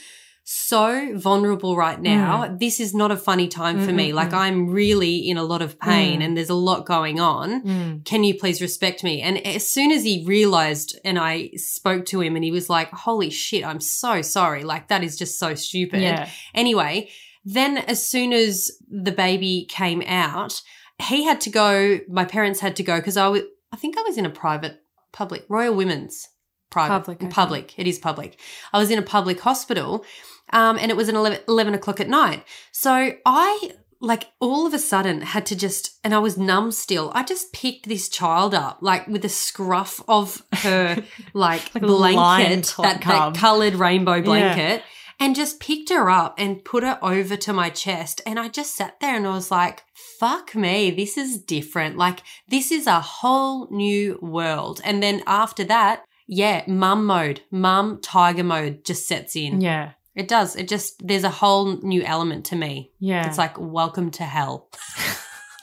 [0.53, 2.57] so vulnerable right now.
[2.59, 4.11] This is not a funny time for me.
[4.11, 4.39] Mm, Like mm.
[4.39, 6.25] I'm really in a lot of pain Mm.
[6.25, 7.63] and there's a lot going on.
[7.63, 8.05] Mm.
[8.05, 9.23] Can you please respect me?
[9.23, 12.91] And as soon as he realized and I spoke to him and he was like,
[12.91, 14.65] holy shit, I'm so sorry.
[14.65, 16.03] Like that is just so stupid.
[16.03, 16.29] Yeah.
[16.53, 17.11] Anyway,
[17.45, 20.63] then as soon as the baby came out,
[20.99, 24.03] he had to go, my parents had to go because I was, I think I
[24.03, 24.83] was in a private,
[25.13, 26.27] public, Royal Women's
[26.71, 27.79] private, Public, public.
[27.79, 28.39] It is public.
[28.73, 30.05] I was in a public hospital
[30.53, 32.45] um, and it was an 11, 11 o'clock at night.
[32.73, 37.13] So I, like, all of a sudden had to just, and I was numb still.
[37.15, 41.03] I just picked this child up, like, with the scruff of her,
[41.35, 44.83] like, Like blanket, that, that colored rainbow blanket
[45.21, 48.23] and just picked her up and put her over to my chest.
[48.27, 49.85] And I just sat there and I was like,
[50.19, 51.99] fuck me, this is different.
[51.99, 54.81] Like, this is a whole new world.
[54.83, 59.61] And then after that, yeah, mum mode, mum tiger mode just sets in.
[59.61, 59.93] Yeah.
[60.15, 60.57] It does.
[60.57, 62.93] It just, there's a whole new element to me.
[62.99, 63.27] Yeah.
[63.27, 64.69] It's like, welcome to hell.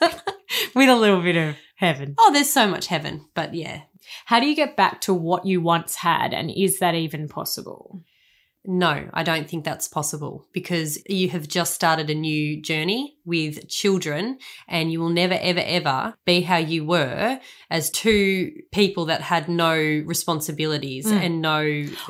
[0.74, 2.14] with a little bit of heaven.
[2.18, 3.26] Oh, there's so much heaven.
[3.34, 3.82] But yeah,
[4.26, 6.32] How do you get back to what you once had?
[6.32, 8.02] And is that even possible?
[8.64, 13.68] No, I don't think that's possible because you have just started a new journey with
[13.68, 17.40] children and you will never, ever, ever be how you were
[17.70, 21.12] as two people that had no responsibilities Mm.
[21.24, 21.58] and no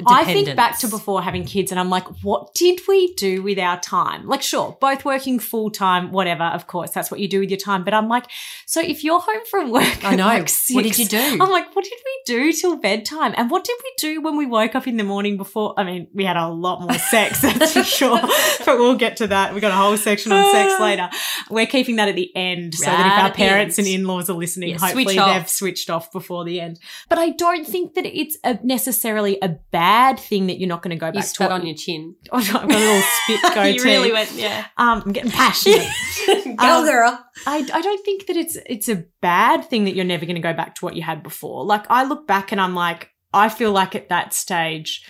[0.07, 3.59] I think back to before having kids and I'm like, what did we do with
[3.59, 4.27] our time?
[4.27, 7.59] Like, sure, both working full time, whatever, of course, that's what you do with your
[7.59, 7.85] time.
[7.85, 8.25] But I'm like,
[8.67, 10.25] so if you're home from work, I know.
[10.27, 11.19] like what did you do?
[11.41, 13.35] I'm like, what did we do till bedtime?
[13.37, 15.75] And what did we do when we woke up in the morning before?
[15.77, 18.20] I mean, we had a lot more sex, that's for sure.
[18.64, 19.53] but we'll get to that.
[19.53, 21.11] We've got a whole section on sex later.
[21.51, 24.70] We're keeping that at the end so that if our parents and in-laws are listening,
[24.70, 26.79] yeah, hopefully switch they've switched off before the end.
[27.09, 30.96] But I don't think that it's a, necessarily a bad thing that you're not going
[30.96, 31.29] to go you back to.
[31.29, 32.16] spat on your chin.
[32.31, 34.66] Oh, I've got a little spit go you really went, yeah.
[34.77, 35.87] Um, I'm getting passionate.
[36.27, 37.24] Go, Um, girl.
[37.46, 40.42] I, I don't think that it's it's a bad thing that you're never going to
[40.42, 41.64] go back to what you had before.
[41.64, 45.05] Like I look back and I'm like, I feel like at that stage,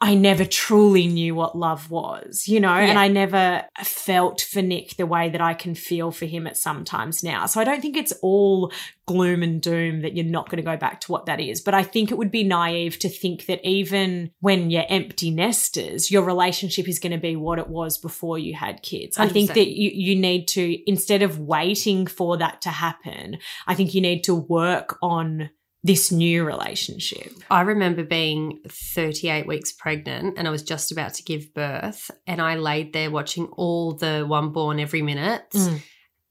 [0.00, 4.96] I never truly knew what love was, you know, and I never felt for Nick
[4.96, 7.46] the way that I can feel for him at some times now.
[7.46, 8.70] So I don't think it's all
[9.06, 11.60] gloom and doom that you're not going to go back to what that is.
[11.60, 16.10] But I think it would be naive to think that even when you're empty nesters,
[16.10, 19.16] your relationship is going to be what it was before you had kids.
[19.16, 23.74] I think that you, you need to, instead of waiting for that to happen, I
[23.74, 25.50] think you need to work on
[25.84, 27.30] this new relationship.
[27.50, 32.40] I remember being 38 weeks pregnant and I was just about to give birth and
[32.40, 35.44] I laid there watching all the one born every minute.
[35.52, 35.82] Mm.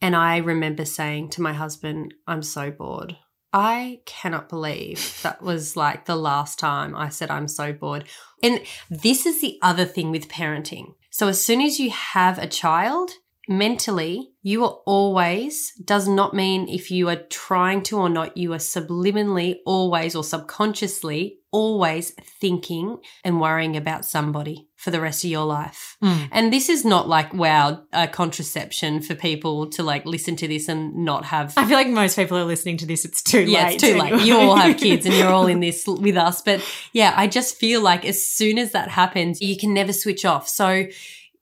[0.02, 3.16] And I remember saying to my husband, I'm so bored.
[3.54, 8.06] I cannot believe that was like the last time I said I'm so bored.
[8.42, 10.96] And this is the other thing with parenting.
[11.12, 13.12] So as soon as you have a child,
[13.48, 18.54] mentally, you are always, does not mean if you are trying to or not, you
[18.54, 22.10] are subliminally always or subconsciously always
[22.42, 25.98] thinking and worrying about somebody for the rest of your life.
[26.04, 26.28] Mm.
[26.32, 30.68] And this is not like, wow, a contraception for people to like listen to this
[30.68, 31.54] and not have.
[31.56, 33.06] I feel like most people are listening to this.
[33.06, 33.76] It's too Yeah, late.
[33.76, 34.26] it's too late.
[34.26, 36.42] You all have kids and you're all in this with us.
[36.42, 40.26] But yeah, I just feel like as soon as that happens, you can never switch
[40.26, 40.50] off.
[40.50, 40.88] So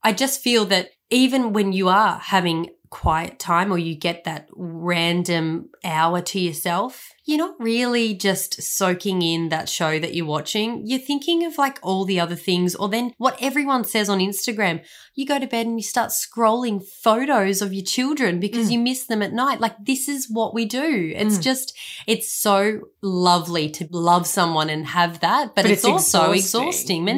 [0.04, 4.50] I just feel that even when you are having quiet time or you get that
[4.54, 10.82] random hour to yourself, you're not really just soaking in that show that you're watching.
[10.86, 14.84] You're thinking of like all the other things, or then what everyone says on Instagram.
[15.16, 18.72] You go to bed and you start scrolling photos of your children because Mm.
[18.74, 19.62] you miss them at night.
[19.62, 21.14] Like, this is what we do.
[21.16, 21.44] It's Mm.
[21.44, 21.74] just,
[22.08, 27.08] it's so lovely to love someone and have that, but, But it's, it's also exhausting.
[27.08, 27.14] exhausting Yeah.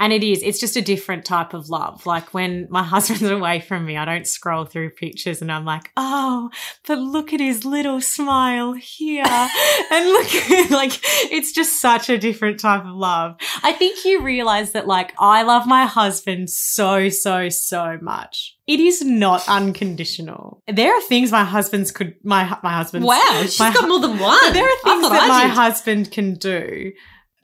[0.00, 0.42] And it is.
[0.42, 2.04] It's just a different type of love.
[2.04, 5.90] Like when my husband's away from me, I don't scroll through pictures and I'm like,
[5.96, 6.50] oh,
[6.86, 9.24] but look at his little smile here.
[9.90, 10.92] and look, like,
[11.30, 13.36] it's just such a different type of love.
[13.62, 18.56] I think you realize that, like, I love my husband so, so, so much.
[18.66, 20.62] It is not unconditional.
[20.66, 23.06] There are things my husband's could, my, my husband's.
[23.06, 24.52] Wow, she's my got more than one.
[24.52, 25.50] There are things that I my did.
[25.50, 26.92] husband can do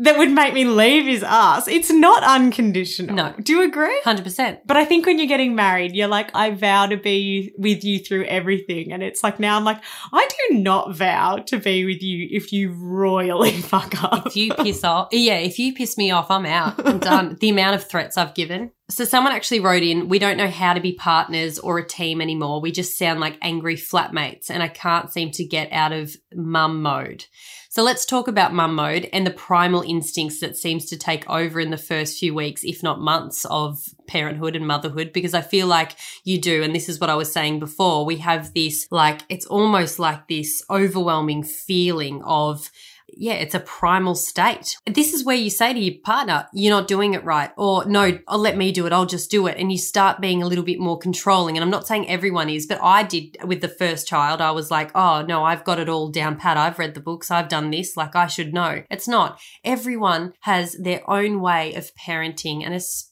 [0.00, 1.68] that would make me leave his ass.
[1.68, 3.14] It's not unconditional.
[3.14, 3.34] No.
[3.42, 4.00] Do you agree?
[4.04, 4.60] 100%.
[4.64, 7.98] But I think when you're getting married, you're like, I vow to be with you
[7.98, 8.92] through everything.
[8.92, 12.50] And it's like now I'm like, I do not vow to be with you if
[12.50, 14.26] you royally fuck up.
[14.28, 16.86] If you piss off, yeah, if you piss me off, I'm out.
[16.86, 17.36] I'm done.
[17.38, 18.70] the amount of threats I've given.
[18.88, 22.20] So someone actually wrote in, we don't know how to be partners or a team
[22.20, 22.60] anymore.
[22.60, 26.82] We just sound like angry flatmates and I can't seem to get out of mum
[26.82, 27.26] mode.
[27.72, 31.61] So let's talk about mum mode and the primal instincts that seems to take over
[31.61, 35.68] in the first few weeks, if not months of parenthood and motherhood, because I feel
[35.68, 35.92] like
[36.24, 36.64] you do.
[36.64, 38.04] And this is what I was saying before.
[38.04, 42.72] We have this, like, it's almost like this overwhelming feeling of,
[43.16, 44.77] yeah, it's a primal state.
[44.87, 48.18] This is where you say to your partner, you're not doing it right, or no,
[48.29, 49.57] I'll let me do it, I'll just do it.
[49.59, 51.57] And you start being a little bit more controlling.
[51.57, 54.40] And I'm not saying everyone is, but I did with the first child.
[54.40, 56.57] I was like, oh, no, I've got it all down pat.
[56.57, 58.83] I've read the books, I've done this, like I should know.
[58.90, 59.40] It's not.
[59.64, 63.10] Everyone has their own way of parenting, and especially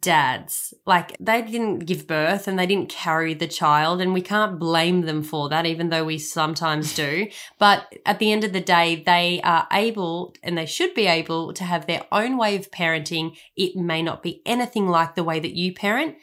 [0.00, 0.74] dads.
[0.86, 5.02] Like they didn't give birth and they didn't carry the child, and we can't blame
[5.02, 7.28] them for that, even though we sometimes do.
[7.58, 11.52] But at the end of the day, they are able and they should be able
[11.52, 13.36] to have their own way of parenting.
[13.56, 16.16] It may not be anything like the way that you parent,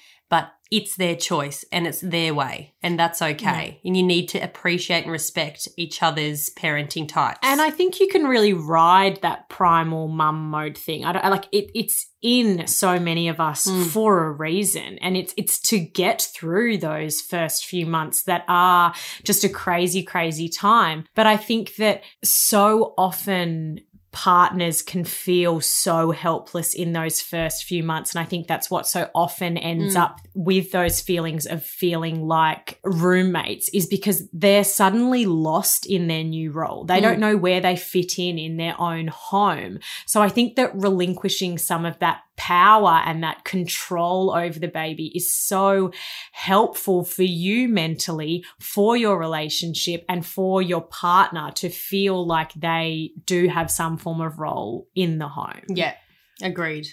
[0.71, 3.79] it's their choice and it's their way, and that's okay.
[3.83, 7.39] And you need to appreciate and respect each other's parenting types.
[7.43, 11.03] And I think you can really ride that primal mum mode thing.
[11.05, 11.69] I don't I like it.
[11.75, 13.87] It's in so many of us Mm.
[13.87, 18.93] for a reason, and it's it's to get through those first few months that are
[19.23, 21.05] just a crazy, crazy time.
[21.15, 27.81] But I think that so often partners can feel so helpless in those first few
[27.81, 29.99] months and i think that's what so often ends Mm.
[30.01, 36.23] up with those feelings of feeling like roommates is because they're suddenly lost in their
[36.25, 37.01] new role they Mm.
[37.03, 41.57] don't know where they fit in in their own home so i think that relinquishing
[41.57, 45.91] some of that power and that control over the baby is so
[46.31, 53.11] helpful for you mentally, for your relationship, and for your partner to feel like they
[53.25, 55.61] do have some form of role in the home.
[55.69, 55.95] yeah,
[56.41, 56.87] agreed.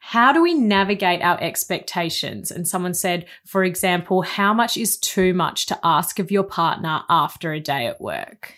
[0.00, 2.50] How do we navigate our expectations?
[2.50, 7.02] And someone said, for example, how much is too much to ask of your partner
[7.08, 8.54] after a day at work?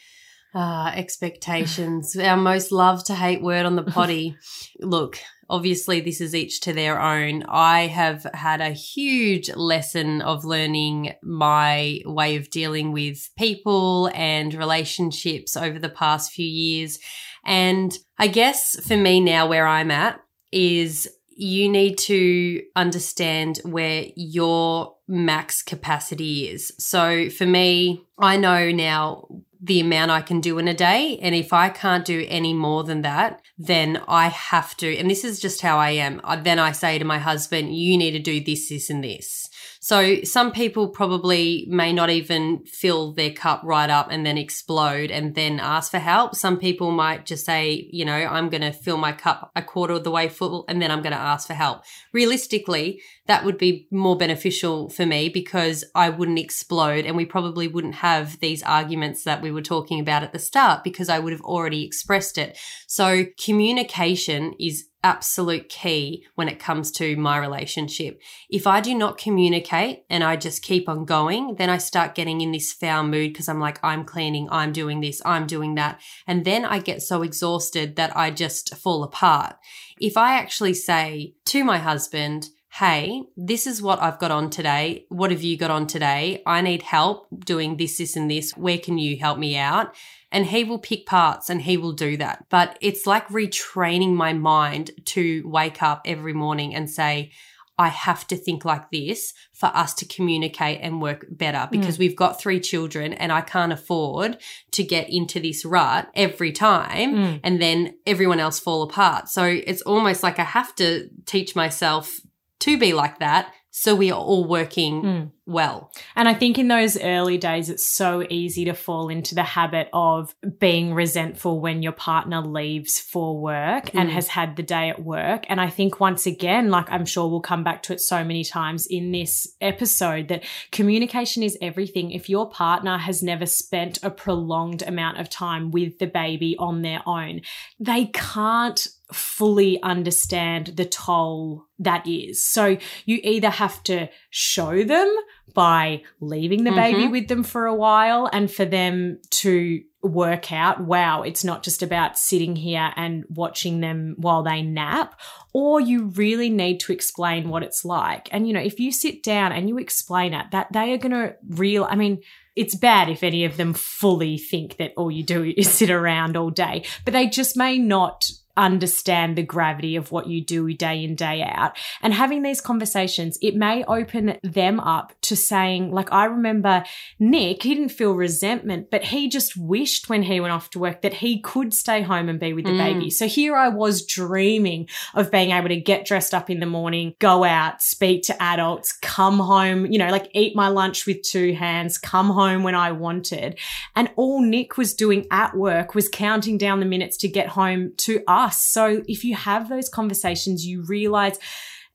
[0.52, 2.16] Ah, expectations.
[2.16, 4.36] Our most love to hate word on the potty.
[4.80, 7.44] Look, obviously, this is each to their own.
[7.48, 14.52] I have had a huge lesson of learning my way of dealing with people and
[14.52, 16.98] relationships over the past few years.
[17.44, 24.06] And I guess for me now, where I'm at is you need to understand where
[24.16, 26.72] your max capacity is.
[26.78, 29.26] So for me, I know now
[29.62, 31.18] the amount I can do in a day.
[31.20, 34.96] And if I can't do any more than that, then I have to.
[34.96, 36.20] And this is just how I am.
[36.42, 39.39] Then I say to my husband, you need to do this, this, and this.
[39.82, 45.10] So some people probably may not even fill their cup right up and then explode
[45.10, 46.34] and then ask for help.
[46.34, 49.94] Some people might just say, you know, I'm going to fill my cup a quarter
[49.94, 51.82] of the way full and then I'm going to ask for help.
[52.12, 57.66] Realistically, that would be more beneficial for me because I wouldn't explode and we probably
[57.66, 61.32] wouldn't have these arguments that we were talking about at the start because I would
[61.32, 62.58] have already expressed it.
[62.86, 68.20] So communication is absolute key when it comes to my relationship.
[68.48, 72.40] If I do not communicate and I just keep on going, then I start getting
[72.40, 76.00] in this foul mood because I'm like, I'm cleaning, I'm doing this, I'm doing that.
[76.26, 79.56] And then I get so exhausted that I just fall apart.
[79.98, 85.04] If I actually say to my husband, Hey, this is what I've got on today.
[85.09, 86.42] What have you got on today?
[86.46, 88.52] I need help doing this, this, and this.
[88.56, 89.94] Where can you help me out?
[90.33, 92.44] and he will pick parts and he will do that.
[92.50, 97.33] But it's like retraining my mind to wake up every morning and say,
[97.76, 102.14] I have to think like this for us to communicate and work better because we've
[102.14, 104.38] got three children and I can't afford
[104.70, 107.40] to get into this rut every time Mm.
[107.42, 109.28] and then everyone else fall apart.
[109.28, 112.20] So it's almost like I have to teach myself
[112.60, 115.30] to be like that so we are all working Mm.
[115.46, 115.92] well.
[116.16, 119.88] And I think in those early days, it's so easy to fall into the habit
[119.92, 124.12] of being resentful when your partner leaves for work and Mm.
[124.12, 125.44] has had the day at work.
[125.48, 128.42] And I think once again, like I'm sure we'll come back to it so many
[128.42, 130.42] times in this episode, that
[130.72, 132.10] communication is everything.
[132.10, 136.82] If your partner has never spent a prolonged amount of time with the baby on
[136.82, 137.42] their own,
[137.78, 142.46] they can't fully understand the toll that is.
[142.46, 145.14] So you either have to show them
[145.54, 147.11] by leaving the baby Mhm.
[147.11, 151.82] with them for a while and for them to work out, wow, it's not just
[151.82, 155.20] about sitting here and watching them while they nap,
[155.52, 158.28] or you really need to explain what it's like.
[158.30, 161.12] And, you know, if you sit down and you explain it, that they are going
[161.12, 162.20] to real, I mean,
[162.56, 166.36] it's bad if any of them fully think that all you do is sit around
[166.36, 171.05] all day, but they just may not understand the gravity of what you do day
[171.05, 171.76] in, day out.
[172.03, 176.84] And having these conversations, it may open them up to saying, like, I remember
[177.18, 181.03] Nick, he didn't feel resentment, but he just wished when he went off to work
[181.03, 182.78] that he could stay home and be with the Mm.
[182.78, 183.11] baby.
[183.11, 187.14] So here I was dreaming of being able to get dressed up in the morning,
[187.18, 191.55] go out, speak to adults, come home, you know, like eat my lunch with two
[191.55, 193.59] hands, come home when I wanted.
[193.96, 197.92] And all Nick was doing at work was counting down the minutes to get home
[197.98, 198.39] to us.
[198.49, 201.38] So if you have those conversations, you realize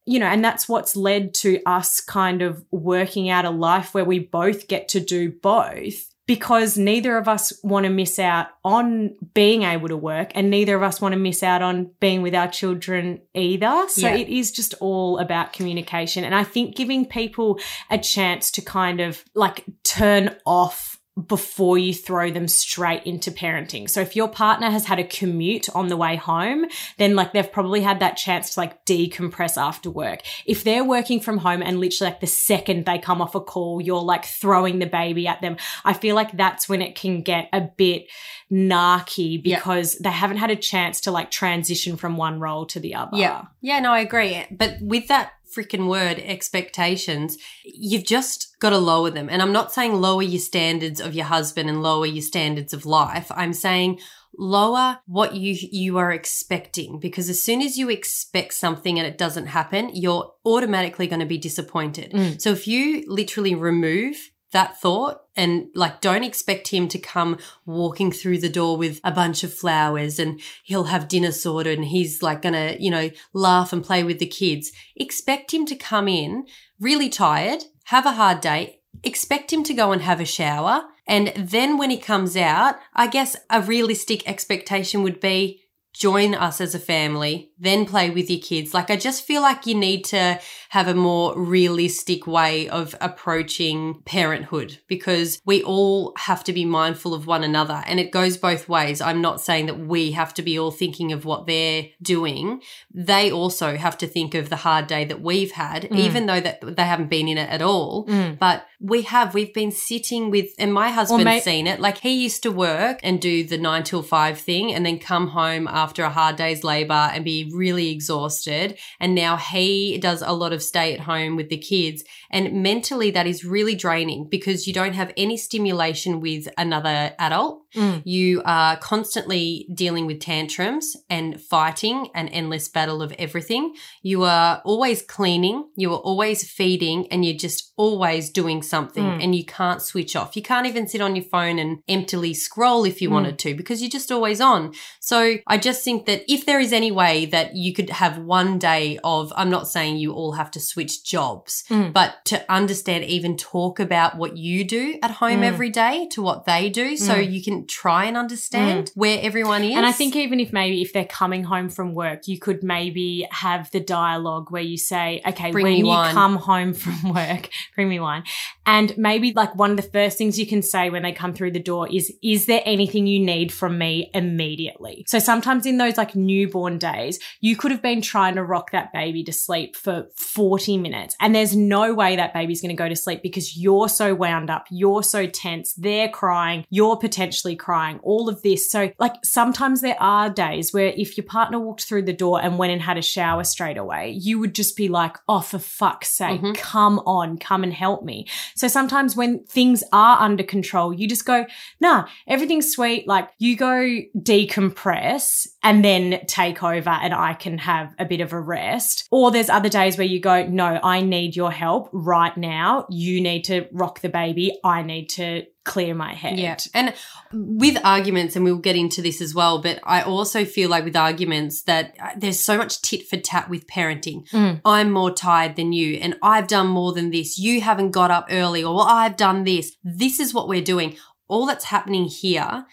[0.08, 4.06] you know, and that's what's led to us kind of working out a life where
[4.06, 9.16] we both get to do both because neither of us want to miss out on
[9.34, 12.34] being able to work and neither of us want to miss out on being with
[12.34, 13.86] our children either.
[13.90, 14.16] So Yeah.
[14.16, 16.24] it is just all about communication.
[16.24, 17.60] And I think giving people
[17.92, 20.95] a chance to kind of like turn off
[21.28, 23.90] before you throw them straight into parenting.
[23.90, 26.66] So if your partner has had a commute on the way home,
[26.98, 30.20] then like they've probably had that chance to like decompress after work.
[30.46, 33.80] If they're working from home and literally like the second they come off a call,
[33.80, 35.56] you're like throwing the baby at them,
[35.86, 38.08] I feel like that's when it can get a bit
[38.52, 42.94] narky because they haven't had a chance to like transition from one role to the
[42.94, 43.16] other.
[43.18, 43.44] Yeah.
[43.62, 44.46] Yeah, no, I agree.
[44.52, 49.30] But with that freaking word, expectations, you've just got to lower them.
[49.30, 52.86] And I'm not saying lower your standards of your husband and lower your standards of
[52.86, 53.32] life.
[53.36, 54.00] I'm saying
[54.38, 59.18] lower what you you are expecting because as soon as you expect something and it
[59.18, 62.42] doesn't happen you're automatically going to be disappointed Mm.
[62.42, 64.18] so if you literally remove
[64.56, 69.12] that thought and like don't expect him to come walking through the door with a
[69.12, 73.74] bunch of flowers and he'll have dinner sorted and he's like gonna you know laugh
[73.74, 74.72] and play with the kids.
[74.96, 76.46] Expect him to come in
[76.80, 81.34] really tired have a hard day expect him to go and have a shower and
[81.36, 85.62] then when he comes out i guess a realistic expectation would be
[85.94, 88.74] join us as a family then play with your kids.
[88.74, 90.40] Like i just feel like you need to
[90.76, 97.14] have a more realistic way of approaching parenthood because we all have to be mindful
[97.14, 99.00] of one another and it goes both ways.
[99.00, 102.62] I'm not saying that we have to be all thinking of what they're doing.
[102.94, 105.98] They also have to think of the hard day that we've had, Mm.
[105.98, 108.06] even though that they haven't been in it at all.
[108.08, 108.38] Mm.
[108.38, 111.80] But we have, we've been sitting with, and my husband's may- seen it.
[111.80, 115.30] Like he used to work and do the nine till five thing and then come
[115.30, 118.78] home after a hard day's labor and be really exhausted.
[119.00, 122.04] And now he does a lot of stay at home with the kids.
[122.32, 127.65] And mentally, that is really draining because you don't have any stimulation with another adult.
[127.76, 128.02] Mm.
[128.06, 133.76] You are constantly dealing with tantrums and fighting an endless battle of everything.
[134.02, 139.24] You are always cleaning, you are always feeding, and you're just always doing something Mm.
[139.24, 140.36] and you can't switch off.
[140.36, 143.14] You can't even sit on your phone and emptily scroll if you Mm.
[143.14, 144.74] wanted to because you're just always on.
[145.00, 148.58] So I just think that if there is any way that you could have one
[148.60, 151.92] day of, I'm not saying you all have to switch jobs, Mm.
[151.94, 155.44] but to understand, even talk about what you do at home Mm.
[155.52, 158.92] every day to what they do so you can try and understand mm.
[158.96, 159.76] where everyone is.
[159.76, 163.28] And I think even if maybe if they're coming home from work, you could maybe
[163.32, 166.14] have the dialogue where you say, okay, Bring when you wine.
[166.14, 168.24] come home from work, bring me wine.
[168.66, 171.52] And maybe like one of the first things you can say when they come through
[171.52, 175.04] the door is, is there anything you need from me immediately?
[175.08, 178.92] So sometimes in those like newborn days, you could have been trying to rock that
[178.92, 182.90] baby to sleep for 40 minutes and there's no way that baby's going to go
[182.90, 188.00] to sleep because you're so wound up, you're so tense, they're crying, you're potentially crying,
[188.02, 188.72] all of this.
[188.72, 192.58] So like sometimes there are days where if your partner walked through the door and
[192.58, 196.12] went and had a shower straight away, you would just be like, oh, for fuck's
[196.12, 196.56] sake, Mhm.
[196.56, 198.26] come on, come and help me.
[198.56, 201.46] So sometimes when things are under control, you just go,
[201.82, 203.06] nah, everything's sweet.
[203.08, 208.34] Like you go decompress and then take over and I can have a bit of
[208.34, 209.08] a rest.
[209.12, 212.86] Or there's other days where you go, no, I need your help right now.
[212.90, 214.58] You need to rock the baby.
[214.64, 216.40] I need to clear my head.
[216.40, 216.58] Yeah.
[216.74, 216.94] And
[217.34, 220.96] with arguments, and we'll get into this as well, but I also feel like with
[220.96, 224.30] arguments that uh, there's so much tit for tat with parenting.
[224.30, 224.62] Mm.
[224.64, 227.38] I'm more tired than you, and I've done more than this.
[227.38, 229.76] You haven't got up early, or well, I've done this.
[229.84, 230.96] This is what we're doing.
[231.28, 232.66] All that's happening here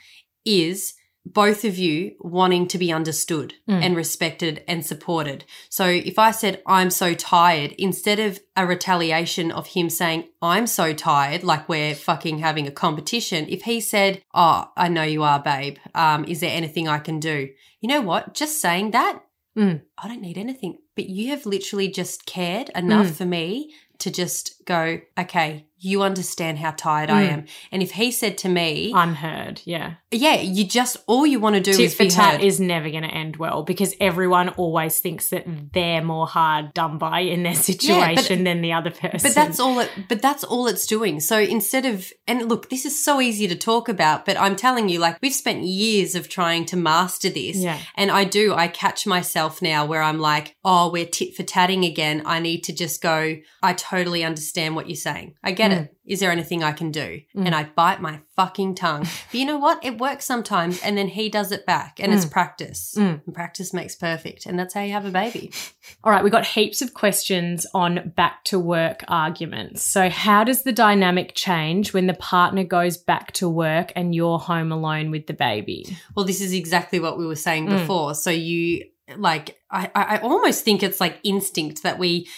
[0.44, 0.94] is
[1.24, 3.82] both of you wanting to be understood Mm.
[3.82, 5.44] and respected and supported.
[5.68, 10.66] So if I said, I'm so tired, instead of a retaliation of him saying, I'm
[10.66, 15.22] so tired, like we're fucking having a competition, if he said, Oh, I know you
[15.22, 15.76] are, babe.
[15.94, 17.48] Um, is there anything I can do?
[17.80, 18.34] You know what?
[18.34, 19.20] Just saying that,
[19.56, 19.82] Mm.
[19.98, 20.78] I don't need anything.
[20.96, 23.14] But you have literally just cared enough Mm.
[23.14, 27.32] for me to just go, okay, you understand how tired I Mm.
[27.32, 27.44] am.
[27.72, 29.60] And if he said to me, Unheard.
[29.64, 29.94] Yeah.
[30.10, 32.42] yeah, you just, all you want to do Tit is for be tat heard.
[32.44, 36.98] is never going to end well because everyone always thinks that they're more hard done
[36.98, 39.20] by in their situation than the other person.
[39.22, 41.20] But that's all it but that's all it's doing.
[41.20, 44.88] So instead of and look, this is so easy to talk about, but I'm telling
[44.88, 47.56] you, like we've spent years of trying to master this.
[47.56, 47.78] Yeah.
[47.96, 51.84] And I do, I catch myself now where I'm like, oh, we're tit for tatting
[51.84, 52.22] again.
[52.24, 55.34] I need to just go, I totally understand what you're saying.
[55.42, 55.96] I get it.
[56.04, 57.20] Is there anything I can do?
[57.36, 57.46] Mm.
[57.46, 59.02] And I bite my fucking tongue.
[59.02, 59.84] but you know what?
[59.84, 62.94] It works sometimes and then he does it back and it's practice.
[62.98, 63.22] Mm.
[63.24, 64.44] And practice makes perfect.
[64.46, 65.52] And that's how you have a baby.
[66.04, 69.82] All right, we got heaps of questions on back to work arguments.
[69.84, 74.38] So, how does the dynamic change when the partner goes back to work and you're
[74.40, 75.86] home alone with the baby?
[76.16, 77.78] Well, this is exactly what we were saying Mm.
[77.78, 78.14] before.
[78.14, 78.84] So you
[79.16, 82.28] like, I, I I almost think it's like instinct that we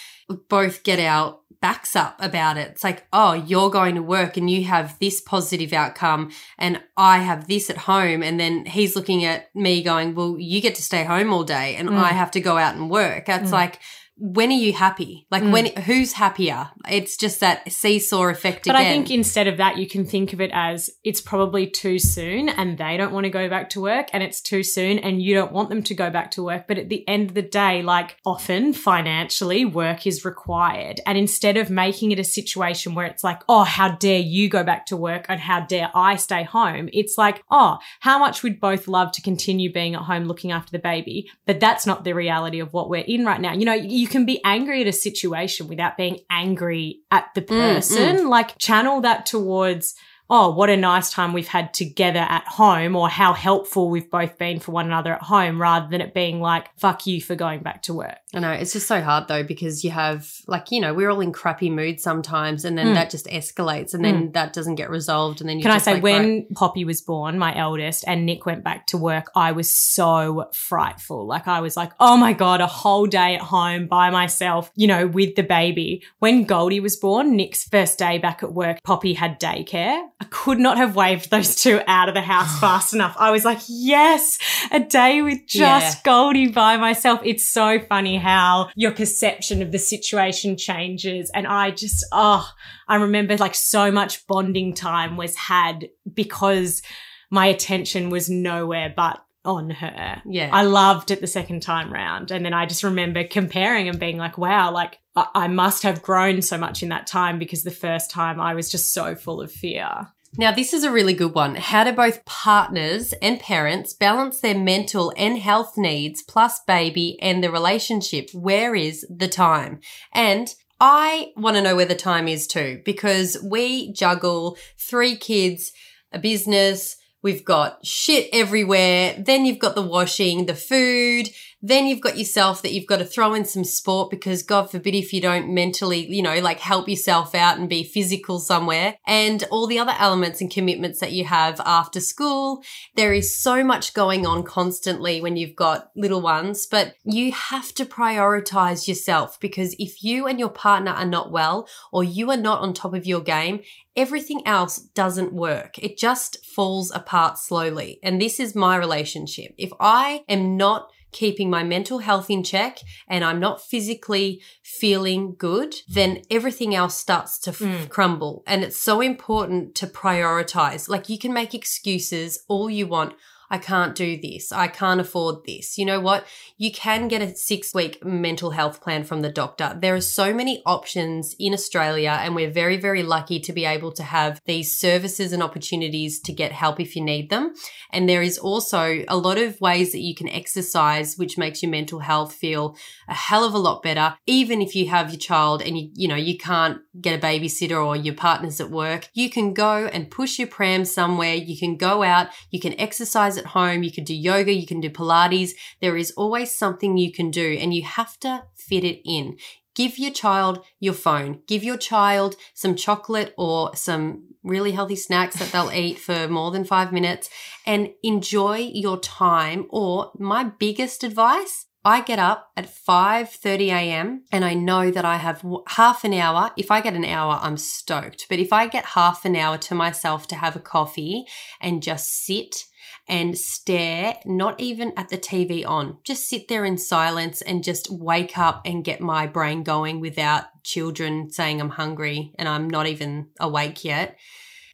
[0.49, 2.69] both get our backs up about it.
[2.73, 7.15] It's like, oh, you're going to work and you have this positive outcome and I
[7.29, 8.21] have this at home.
[8.21, 11.75] And then he's looking at me going, well, you get to stay home all day
[11.75, 11.97] and Mm.
[11.97, 13.27] I have to go out and work.
[13.27, 13.59] It's Mm.
[13.61, 13.79] like,
[14.17, 15.27] when are you happy?
[15.29, 15.51] Like Mm.
[15.51, 16.69] when, who's happier?
[16.89, 18.85] It's just that seesaw effect But again.
[18.85, 22.47] I think instead of that, you can think of it as it's probably too soon
[22.47, 25.33] and they don't want to go back to work and it's too soon and you
[25.35, 26.65] don't want them to go back to work.
[26.65, 31.01] But at the end of the day, like often financially, work is required.
[31.05, 34.63] And instead of making it a situation where it's like, oh, how dare you go
[34.63, 36.89] back to work and how dare I stay home?
[36.93, 40.71] It's like, oh, how much we'd both love to continue being at home looking after
[40.71, 41.29] the baby.
[41.45, 43.53] But that's not the reality of what we're in right now.
[43.53, 47.47] You know, you can be angry at a situation without being angry at the mm,
[47.47, 47.75] mm.
[47.75, 48.27] person.
[48.27, 49.95] Like channel that towards,
[50.29, 54.37] oh, what a nice time we've had together at home or how helpful we've both
[54.37, 57.61] been for one another at home rather than it being like, fuck you for going
[57.61, 58.17] back to work.
[58.33, 61.21] I know it's just so hard though because you have like you know we're all
[61.21, 62.93] in crappy moods sometimes and then Mm.
[62.95, 65.95] that just escalates and then that doesn't get resolved and then you Can I say,
[65.95, 66.53] like, when right.
[66.55, 71.25] Poppy was born, my eldest, and Nick went back to work, I was so frightful.
[71.25, 74.87] Like, I was like, oh my God, a whole day at home by myself, you
[74.87, 76.03] know, with the baby.
[76.19, 80.03] When Goldie was born, Nick's first day back at work, Poppy had daycare.
[80.21, 83.15] I could not have waved those two out of the house fast enough.
[83.19, 84.37] I was like, yes,
[84.71, 86.01] a day with just Yeah.
[86.03, 87.19] Goldie by myself.
[87.23, 91.29] It's so funny how your perception of the situation changes.
[91.33, 92.49] And I just, oh,
[92.87, 96.81] I remember like so much bonding time was had because
[97.29, 100.21] my attention was nowhere but on her.
[100.25, 102.31] yeah I loved it the second time round.
[102.31, 106.41] And then I just remember comparing and being like, wow, like I, must have grown
[106.41, 109.51] so much in that time because the first time I was just so full of
[109.51, 110.07] fear.
[110.37, 114.57] now this is a really good one how do both partners and parents balance their
[114.57, 119.79] mental and health needs plus baby and the relationship where is the time
[120.13, 125.71] and I want to know where the time is too because we juggle three kids,
[126.11, 129.15] a business, we've got shit everywhere.
[129.17, 131.29] Then you've got the washing, the food.
[131.67, 134.93] Then you've got yourself that you've got to throw in some sport because God forbid
[134.93, 139.43] if you don't mentally, you know, like help yourself out and be physical somewhere and
[139.49, 142.61] all the other elements and commitments that you have after school.
[142.93, 147.73] There is so much going on constantly when you've got little ones, but you have
[147.73, 152.37] to prioritize yourself because if you and your partner are not well or you are
[152.37, 153.61] not on top of your game,
[153.95, 155.79] everything else doesn't work.
[155.79, 157.99] It just falls apart slowly.
[158.03, 159.55] And this is my relationship.
[159.57, 160.91] If I am not
[161.21, 162.73] keeping my mental health in check
[163.07, 167.89] and I'm not physically feeling good, then everything else starts to f- Mm.
[167.89, 168.43] crumble.
[168.45, 170.89] And it's so important to prioritize.
[170.89, 173.13] Like you can make excuses all you want.
[173.55, 174.51] I can't do this.
[174.51, 175.77] I can't afford this.
[175.77, 176.27] You know what?
[176.57, 179.77] You can get a six week mental health plan from the doctor.
[179.79, 183.93] There are so many options in Australia, and we're very, very lucky to be able
[183.93, 187.53] to have these services and opportunities to get help if you need them.
[187.91, 191.71] And there is also a lot of ways that you can exercise, which makes your
[191.71, 192.75] mental health feel
[193.07, 194.17] a hell of a lot better.
[194.27, 197.81] Even if you have your child and you, you know, you can't get a babysitter
[197.81, 201.35] or your partner's at work, you can go and push your pram somewhere.
[201.35, 204.81] You can go out, you can exercise at home, you can do yoga, you can
[204.81, 205.51] do Pilates.
[205.81, 209.37] There is always something you can do and you have to fit it in.
[209.75, 211.41] Give your child your phone.
[211.47, 216.51] Give your child some chocolate or some really healthy snacks that they'll eat for more
[216.51, 217.29] than five minutes
[217.65, 219.65] and enjoy your time.
[219.69, 224.23] Or my biggest advice, I get up at 5:30 a.m.
[224.31, 226.51] and I know that I have half an hour.
[226.57, 228.27] If I get an hour, I'm stoked.
[228.27, 231.25] But if I get half an hour to myself to have a coffee
[231.61, 232.65] and just sit
[233.07, 237.89] and stare, not even at the TV on, just sit there in silence and just
[237.91, 242.87] wake up and get my brain going without children saying I'm hungry and I'm not
[242.87, 244.17] even awake yet.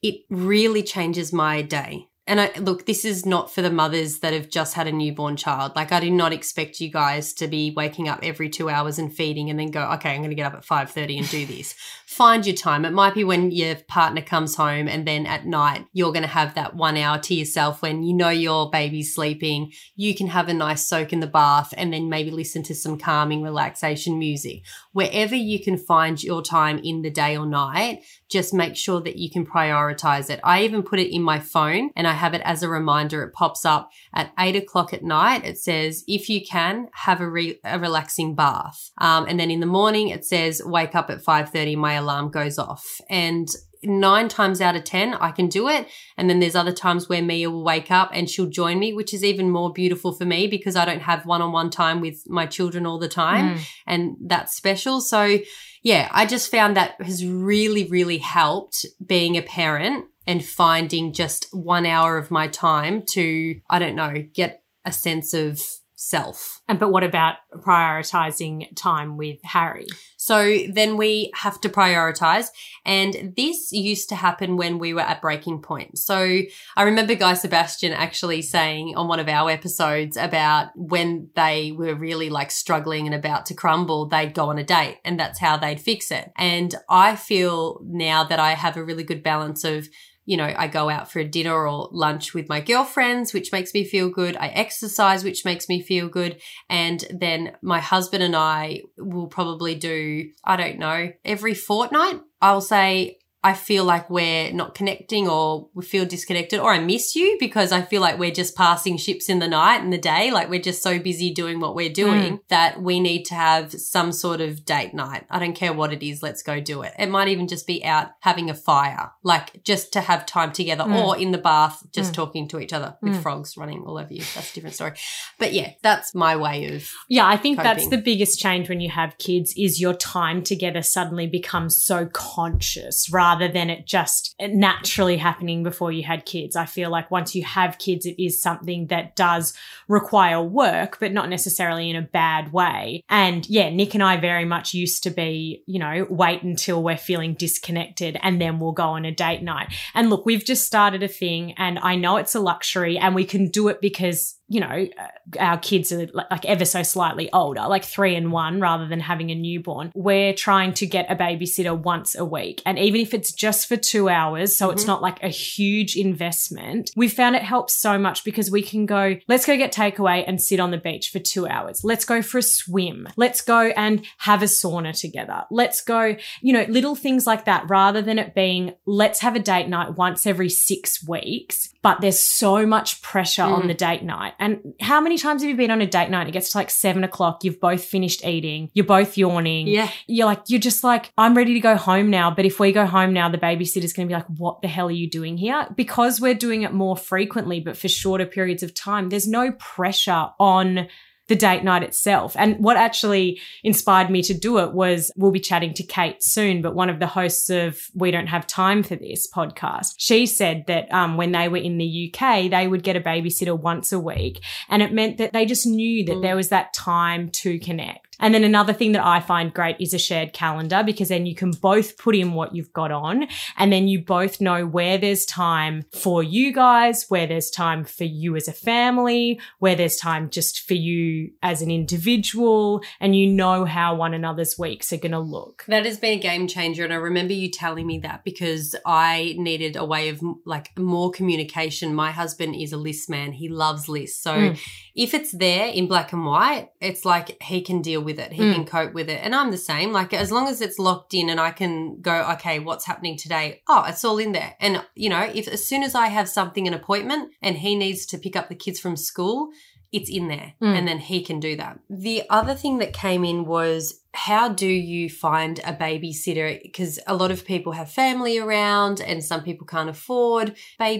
[0.02, 2.08] It really changes my day.
[2.28, 5.36] And I look, this is not for the mothers that have just had a newborn
[5.36, 5.76] child.
[5.76, 9.14] Like I do not expect you guys to be waking up every two hours and
[9.14, 11.76] feeding and then go, okay, I'm going to get up at 5.30 and do this.
[12.12, 12.84] Find your time.
[12.84, 16.28] It might be when your partner comes home and then at night you're going to
[16.28, 19.72] have that one hour to yourself when you know your baby's sleeping.
[19.96, 22.98] You can have a nice soak in the bath and then maybe listen to some
[22.98, 24.64] calming relaxation music.
[24.92, 29.16] Wherever you can find your time in the day or night, just make sure that
[29.16, 30.42] you can prioritize it.
[30.44, 33.24] I even put it in my phone and I have it as a reminder.
[33.24, 35.46] It pops up at eight o'clock at night.
[35.46, 38.92] It says, if you can, have a, re- a relaxing bath.
[38.98, 42.58] Um, and then in the morning, it says, wake up at 5.30, my alarm goes
[42.58, 43.00] off.
[43.10, 43.48] And
[43.84, 45.88] nine times out of 10, I can do it.
[46.18, 49.14] And then there's other times where Mia will wake up and she'll join me, which
[49.14, 52.24] is even more beautiful for me because I don't have one on one time with
[52.28, 53.56] my children all the time.
[53.56, 53.62] Mm.
[53.88, 55.02] And that's special.
[55.02, 55.40] So,
[55.82, 61.48] yeah, I just found that has really, really helped being a parent and finding just
[61.52, 65.60] one hour of my time to, I don't know, get a sense of
[66.02, 66.62] self.
[66.68, 69.86] And but what about prioritizing time with Harry?
[70.18, 72.48] So then we have to prioritize.
[72.86, 76.00] And this used to happen when we were at breaking point.
[76.00, 76.42] So
[76.76, 81.94] I remember Guy Sebastian actually saying on one of our episodes about when they were
[81.94, 85.56] really like struggling and about to crumble, they'd go on a date and that's how
[85.56, 86.32] they'd fix it.
[86.36, 89.88] And I feel now that I have a really good balance of
[90.32, 93.74] you know, I go out for a dinner or lunch with my girlfriends, which makes
[93.74, 94.38] me feel good.
[94.38, 96.40] I exercise, which makes me feel good.
[96.70, 102.62] And then my husband and I will probably do, I don't know, every fortnight, I'll
[102.62, 107.38] say, I feel like we're not connecting or we feel disconnected or I miss you
[107.40, 110.30] because I feel like we're just passing ships in the night and the day.
[110.30, 112.40] Like we're just so busy doing what we're doing mm.
[112.50, 115.26] that we need to have some sort of date night.
[115.32, 116.22] I don't care what it is.
[116.22, 116.94] Let's go do it.
[117.00, 120.84] It might even just be out having a fire, like just to have time together
[120.84, 121.04] mm.
[121.04, 122.16] or in the bath, just mm.
[122.16, 124.24] talking to each other with frogs running all over you.
[124.36, 124.94] That's a different story.
[125.40, 126.88] But yeah, that's my way of.
[127.10, 127.74] Yeah, I think coping.
[127.74, 132.06] that's the biggest change when you have kids is your time together suddenly becomes so
[132.06, 133.31] conscious, right?
[133.32, 136.58] Rather than it just naturally happening before you had kids.
[136.58, 139.54] I feel like once you have kids, it is something that does
[139.88, 143.04] require work, but not necessarily in a bad way.
[143.08, 146.98] And yeah, Nick and I very much used to be, you know, wait until we're
[146.98, 149.74] feeling disconnected and then we'll go on a date night.
[149.94, 153.24] And look, we've just started a thing and I know it's a luxury and we
[153.24, 157.62] can do it because you know, uh, our kids are like ever so slightly older,
[157.70, 159.94] like three and one rather than having a newborn.
[159.96, 162.62] We're trying to get a babysitter once a week.
[162.66, 164.74] And even if it's just for two hours, so mm-hmm.
[164.74, 168.86] it's not like a huge investment, we found it helps so much because we can
[168.86, 171.82] go, let's go get takeaway and sit on the beach for two hours.
[171.86, 173.08] Let's go for a swim.
[173.16, 175.46] Let's go and have a sauna together.
[175.50, 179.40] Let's go, you know, little things like that rather than it being, let's have a
[179.40, 181.70] date night once every six weeks.
[181.82, 183.54] But there's so much pressure mm.
[183.54, 186.28] on the date night and how many times have you been on a date night?
[186.28, 187.44] It gets to like seven o'clock.
[187.44, 188.72] You've both finished eating.
[188.74, 189.68] You're both yawning.
[189.68, 189.90] Yeah.
[190.08, 192.32] You're like, you're just like, I'm ready to go home now.
[192.32, 194.88] But if we go home now, the babysitter's going to be like, what the hell
[194.88, 195.68] are you doing here?
[195.76, 200.30] Because we're doing it more frequently, but for shorter periods of time, there's no pressure
[200.40, 200.88] on
[201.32, 202.36] the date night itself.
[202.38, 206.62] And what actually inspired me to do it was we'll be chatting to Kate soon,
[206.62, 210.66] but one of the hosts of We Don't Have Time for This podcast, she said
[210.68, 214.00] that um, when they were in the UK, they would get a babysitter once a
[214.00, 214.44] week.
[214.68, 216.22] And it meant that they just knew that mm.
[216.22, 218.11] there was that time to connect.
[218.22, 221.36] And then another thing that I find great is a shared calendar because then you
[221.36, 225.26] can both put in what you've got on and then you both know where there's
[225.26, 230.30] time for you guys, where there's time for you as a family, where there's time
[230.30, 235.12] just for you as an individual and you know how one another's weeks are going
[235.12, 235.66] to look.
[235.68, 236.84] That has been a game changer.
[236.84, 241.12] And I remember you telling me that because I needed a way of like more
[241.12, 241.96] communication.
[241.96, 243.32] My husband is a list man.
[243.32, 244.22] He loves lists.
[244.22, 244.60] So mm.
[244.94, 248.34] If it's there in black and white, it's like he can deal with it.
[248.34, 248.54] He mm.
[248.54, 249.22] can cope with it.
[249.24, 249.92] And I'm the same.
[249.92, 253.62] Like as long as it's locked in and I can go, okay, what's happening today?
[253.68, 254.56] Oh, it's all in there.
[254.60, 258.06] And you know, if as soon as I have something, an appointment and he needs
[258.08, 259.50] to pick up the kids from school,
[259.92, 260.78] it's in there Mm.
[260.78, 261.80] and then he can do that.
[261.90, 266.62] The other thing that came in was how do you find a babysitter?
[266.64, 270.56] Because a lot of people have family around and some people can't afford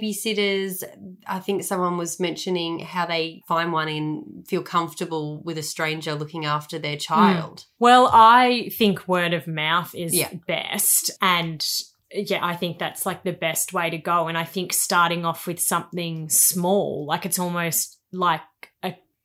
[0.06, 0.84] babysitters.
[1.28, 6.16] I think someone was mentioning how they find one and feel comfortable with a stranger
[6.16, 7.66] looking after their child.
[7.80, 10.30] Well, I think word of mouth is Yeah.
[10.48, 11.12] best.
[11.22, 11.66] And
[12.14, 14.28] yeah, I think that's like the best way to go.
[14.28, 18.42] And I think starting off with something small, like it's almost like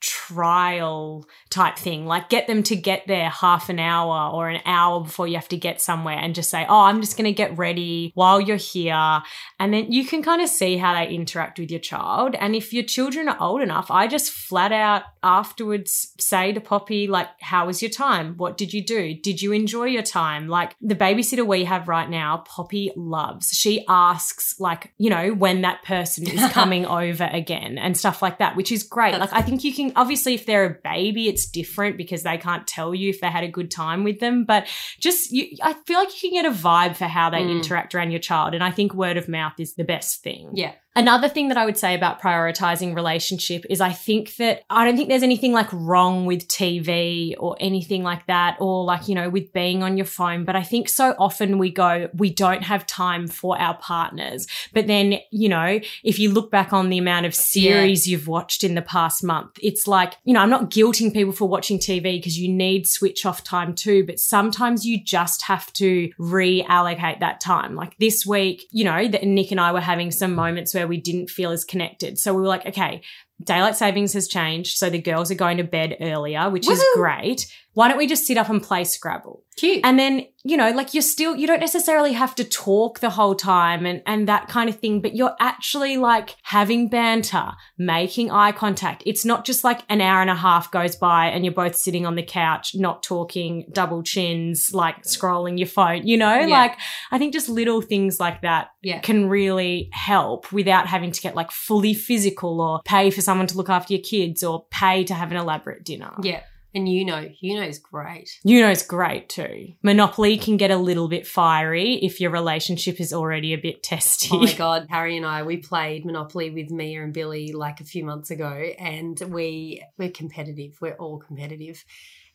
[0.07, 2.07] trial type thing.
[2.07, 5.49] Like get them to get there half an hour or an hour before you have
[5.49, 8.57] to get somewhere and just say, Oh, I'm just going to get ready while you're
[8.57, 9.21] here.
[9.59, 12.37] And then you can kind of see how they interact with your child.
[12.37, 17.09] And if your children are old enough, I just flat out afterwards say to Poppy,
[17.09, 18.35] like, how was your time?
[18.37, 19.15] What did you do?
[19.15, 20.47] Did you enjoy your time?
[20.47, 23.49] Like the babysitter we have right now, Poppy loves.
[23.49, 28.39] She asks, like, you know, when that person is coming over again and stuff like
[28.39, 29.13] that, which is great.
[29.13, 32.39] That's like, I think you can, obviously, if they're a baby, it's different because they
[32.39, 34.45] can't tell you if they had a good time with them.
[34.45, 34.69] But
[35.01, 37.51] just, you, I feel like you can get a vibe for how they Mm.
[37.57, 38.55] interact around your child.
[38.55, 40.51] And I think word of mouth is the best thing.
[40.55, 40.73] Yeah.
[40.97, 44.97] Another thing that I would say about prioritizing relationship is I think that I don't
[44.97, 49.29] think there's anything like wrong with TV or anything like that, or like, you know,
[49.29, 50.47] with being on your phone.
[50.47, 54.47] But I think so often we go, we don't have time for our partners.
[54.73, 58.65] But then, you know, if you look back on the amount of series you've watched
[58.65, 62.19] in the past month, it's like, you know, I'm not guilting people for watching TV
[62.19, 67.39] because you need switch off time too, but sometimes you just have to reallocate that
[67.39, 67.75] time.
[67.75, 71.01] Like this week, you know, that Nick and I were having some moments where we
[71.01, 72.19] didn't feel as connected.
[72.19, 73.03] So we were like, okay,
[73.43, 74.77] daylight savings has changed.
[74.77, 77.47] So the girls are going to bed earlier, which is great.
[77.75, 79.43] Why don't we just sit up and play Scrabble?
[79.57, 79.81] Cute.
[79.85, 83.35] And then, you know, like you're still, you don't necessarily have to talk the whole
[83.35, 88.53] time and, and that kind of thing, but you're actually like having banter, making eye
[88.53, 89.03] contact.
[89.05, 92.07] It's not just like an hour and a half goes by and you're both sitting
[92.07, 96.47] on the couch, not talking, double chins, like scrolling your phone, you know, Yeah.
[96.47, 96.79] like
[97.11, 99.01] I think just little things like that yeah.
[99.01, 103.57] can really help without having to get like fully physical or pay for someone to
[103.57, 106.13] look after your kids or pay to have an elaborate dinner.
[106.23, 106.43] Yeah.
[106.75, 108.29] And you know, you know is great.
[108.45, 109.73] You know, it's great too.
[109.83, 114.29] Monopoly can get a little bit fiery if your relationship is already a bit testy.
[114.31, 117.85] Oh my god, Harry and I we played Monopoly with Mia and Billy like a
[117.85, 120.77] few months ago and we we're competitive.
[120.81, 121.83] We're all competitive.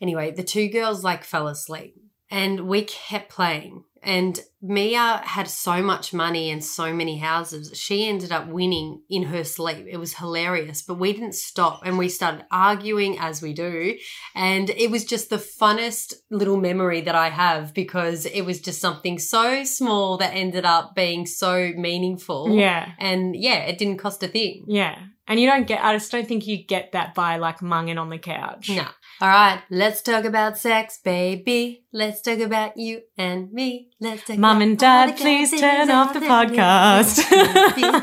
[0.02, 1.96] Anyway, the two girls like fell asleep
[2.32, 3.84] and we kept playing.
[4.03, 7.77] And Mia had so much money and so many houses.
[7.77, 9.86] She ended up winning in her sleep.
[9.88, 13.95] It was hilarious, but we didn't stop and we started arguing as we do.
[14.34, 18.82] And it was just the funnest little memory that I have because it was just
[18.82, 22.55] something so small that ended up being so meaningful.
[22.55, 22.93] yeah.
[22.97, 24.65] And yeah, it didn't cost a thing.
[24.67, 24.97] Yeah.
[25.27, 28.09] And you don't get, I just don't think you get that by like munging on
[28.09, 28.69] the couch.
[28.69, 28.88] No.
[29.22, 31.86] All right, let's talk about sex, baby.
[31.93, 33.91] Let's talk about you and me.
[33.99, 37.19] Let's talk Mum about and Dad, please turn off the podcast.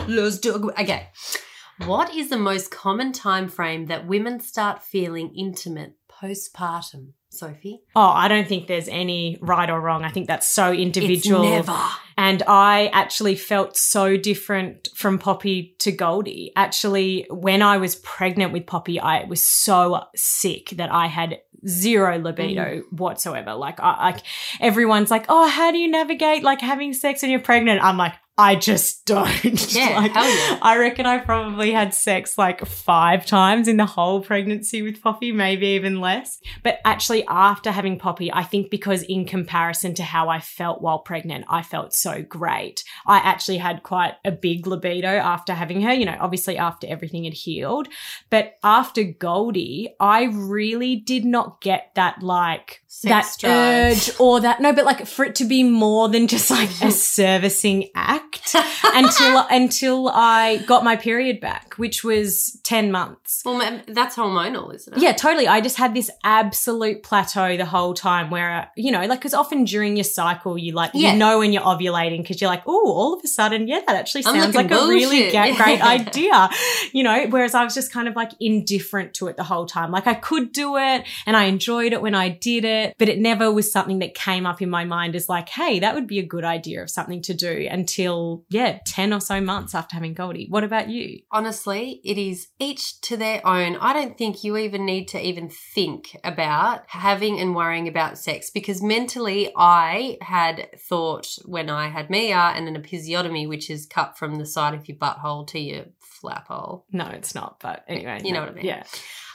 [0.09, 1.09] let's talk about, okay.
[1.87, 7.83] What is the most common time frame that women start feeling intimate postpartum, Sophie?
[7.95, 10.05] Oh, I don't think there's any right or wrong.
[10.05, 11.43] I think that's so individual.
[11.43, 11.81] It's never.
[12.17, 16.53] And I actually felt so different from Poppy to Goldie.
[16.57, 22.19] Actually, when I was pregnant with Poppy, I was so sick that I had zero
[22.19, 22.93] libido mm.
[22.93, 23.55] whatsoever.
[23.55, 24.23] Like, I, like
[24.61, 28.15] everyone's like, "Oh, how do you navigate like having sex when you're pregnant?" I'm like,
[28.39, 29.75] I just don't.
[29.75, 30.59] Yeah, like, hell yeah.
[30.63, 35.33] I reckon I probably had sex like five times in the whole pregnancy with Poppy,
[35.33, 36.39] maybe even less.
[36.63, 41.01] But actually, after having Poppy, I think because in comparison to how I felt while
[41.01, 42.85] pregnant, I felt so great.
[43.07, 47.25] I actually had quite a big libido after having her, you know, obviously after everything
[47.25, 47.89] had healed.
[48.31, 53.93] But after Goldie, I really did not get that like Sex that drive.
[53.93, 56.91] urge or that no, but like for it to be more than just like a
[57.29, 63.43] servicing act until until I got my period back, which was ten months.
[63.45, 65.03] Well, that's hormonal, isn't it?
[65.03, 65.47] Yeah, totally.
[65.47, 69.65] I just had this absolute plateau the whole time where, you know, like, because often
[69.65, 71.13] during your cycle, you like, Yeah.
[71.13, 73.97] you know, when you're ovulating, because you're like, oh, all of a sudden, yeah, that
[73.97, 75.55] actually sounds like a really Yeah.
[75.63, 76.49] great idea,
[76.93, 79.91] you know, whereas I was just kind of like indifferent to it the whole time.
[79.91, 83.19] Like, I could do it and I enjoyed it when I did it, but it
[83.19, 86.19] never was something that came up in my mind as like, hey, that would be
[86.19, 90.15] a good idea of something to do until yeah, 10 or so months after having
[90.15, 90.47] Goldie.
[90.49, 91.21] What about you?
[91.31, 93.77] Honestly, it is each to their own.
[93.77, 98.51] I don't think you even need to even think about having and worrying about sex
[98.51, 104.19] because mentally I had thought when I had Mia and an episiotomy, which is cut
[104.19, 106.85] from the side of your butthole to your flap hole.
[106.93, 107.59] No, it's not.
[107.61, 108.65] But anyway, You know what I mean.
[108.65, 108.85] Yeah.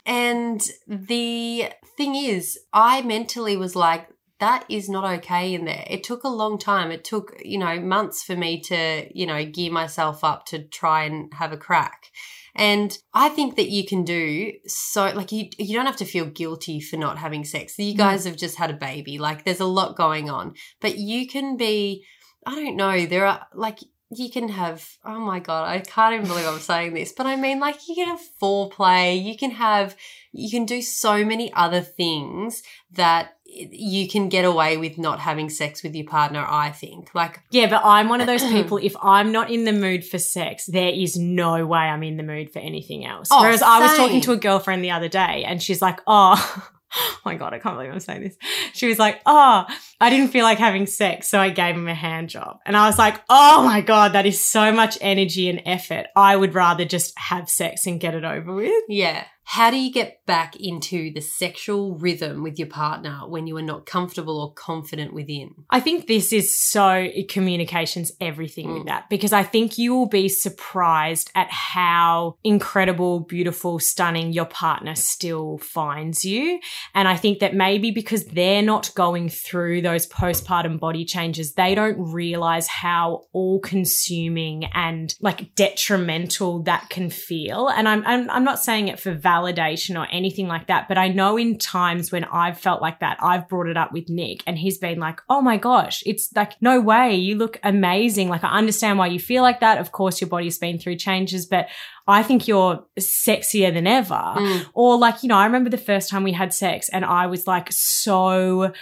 [0.06, 4.08] And the thing is, I mentally was like,
[4.40, 5.84] that is not okay in there.
[5.88, 6.90] It took a long time.
[6.90, 11.04] It took, you know, months for me to, you know, gear myself up to try
[11.04, 12.10] and have a crack.
[12.56, 16.26] And I think that you can do so like you you don't have to feel
[16.26, 17.78] guilty for not having sex.
[17.78, 17.98] You mm.
[17.98, 19.18] guys have just had a baby.
[19.18, 20.54] Like there's a lot going on.
[20.80, 22.04] But you can be
[22.46, 23.78] I don't know, there are like
[24.10, 27.36] you can have oh my god, I can't even believe I'm saying this, but I
[27.36, 29.96] mean like you can have foreplay, you can have
[30.32, 35.48] you can do so many other things that you can get away with not having
[35.48, 37.14] sex with your partner, I think.
[37.14, 40.18] Like Yeah, but I'm one of those people, if I'm not in the mood for
[40.18, 43.28] sex, there is no way I'm in the mood for anything else.
[43.30, 46.70] Oh, Whereas I was talking to a girlfriend the other day and she's like, oh,
[46.96, 48.36] oh my God, I can't believe I'm saying this.
[48.72, 49.66] She was like, oh,
[50.00, 52.58] I didn't feel like having sex, so I gave him a hand job.
[52.66, 56.06] And I was like, oh my God, that is so much energy and effort.
[56.16, 58.84] I would rather just have sex and get it over with.
[58.88, 59.24] Yeah.
[59.44, 63.62] How do you get back into the sexual rhythm with your partner when you are
[63.62, 65.54] not comfortable or confident within?
[65.70, 68.86] I think this is so communications everything with mm.
[68.86, 74.94] that because I think you will be surprised at how incredible, beautiful, stunning your partner
[74.94, 76.58] still finds you.
[76.94, 81.74] And I think that maybe because they're not going through those postpartum body changes, they
[81.74, 87.68] don't realize how all consuming and like detrimental that can feel.
[87.68, 91.08] And I'm, I'm, I'm not saying it for validation or anything like that, but I
[91.08, 94.58] know in times when I've felt like that, I've brought it up with Nick and
[94.58, 97.14] he's been like, Oh my gosh, it's like, no way.
[97.14, 98.28] You look amazing.
[98.28, 99.78] Like I understand why you feel like that.
[99.78, 101.68] Of course, your body's been through changes, but
[102.06, 104.14] I think you're sexier than ever.
[104.14, 104.66] Mm.
[104.74, 107.46] Or like, you know, I remember the first time we had sex and I was
[107.46, 108.72] like so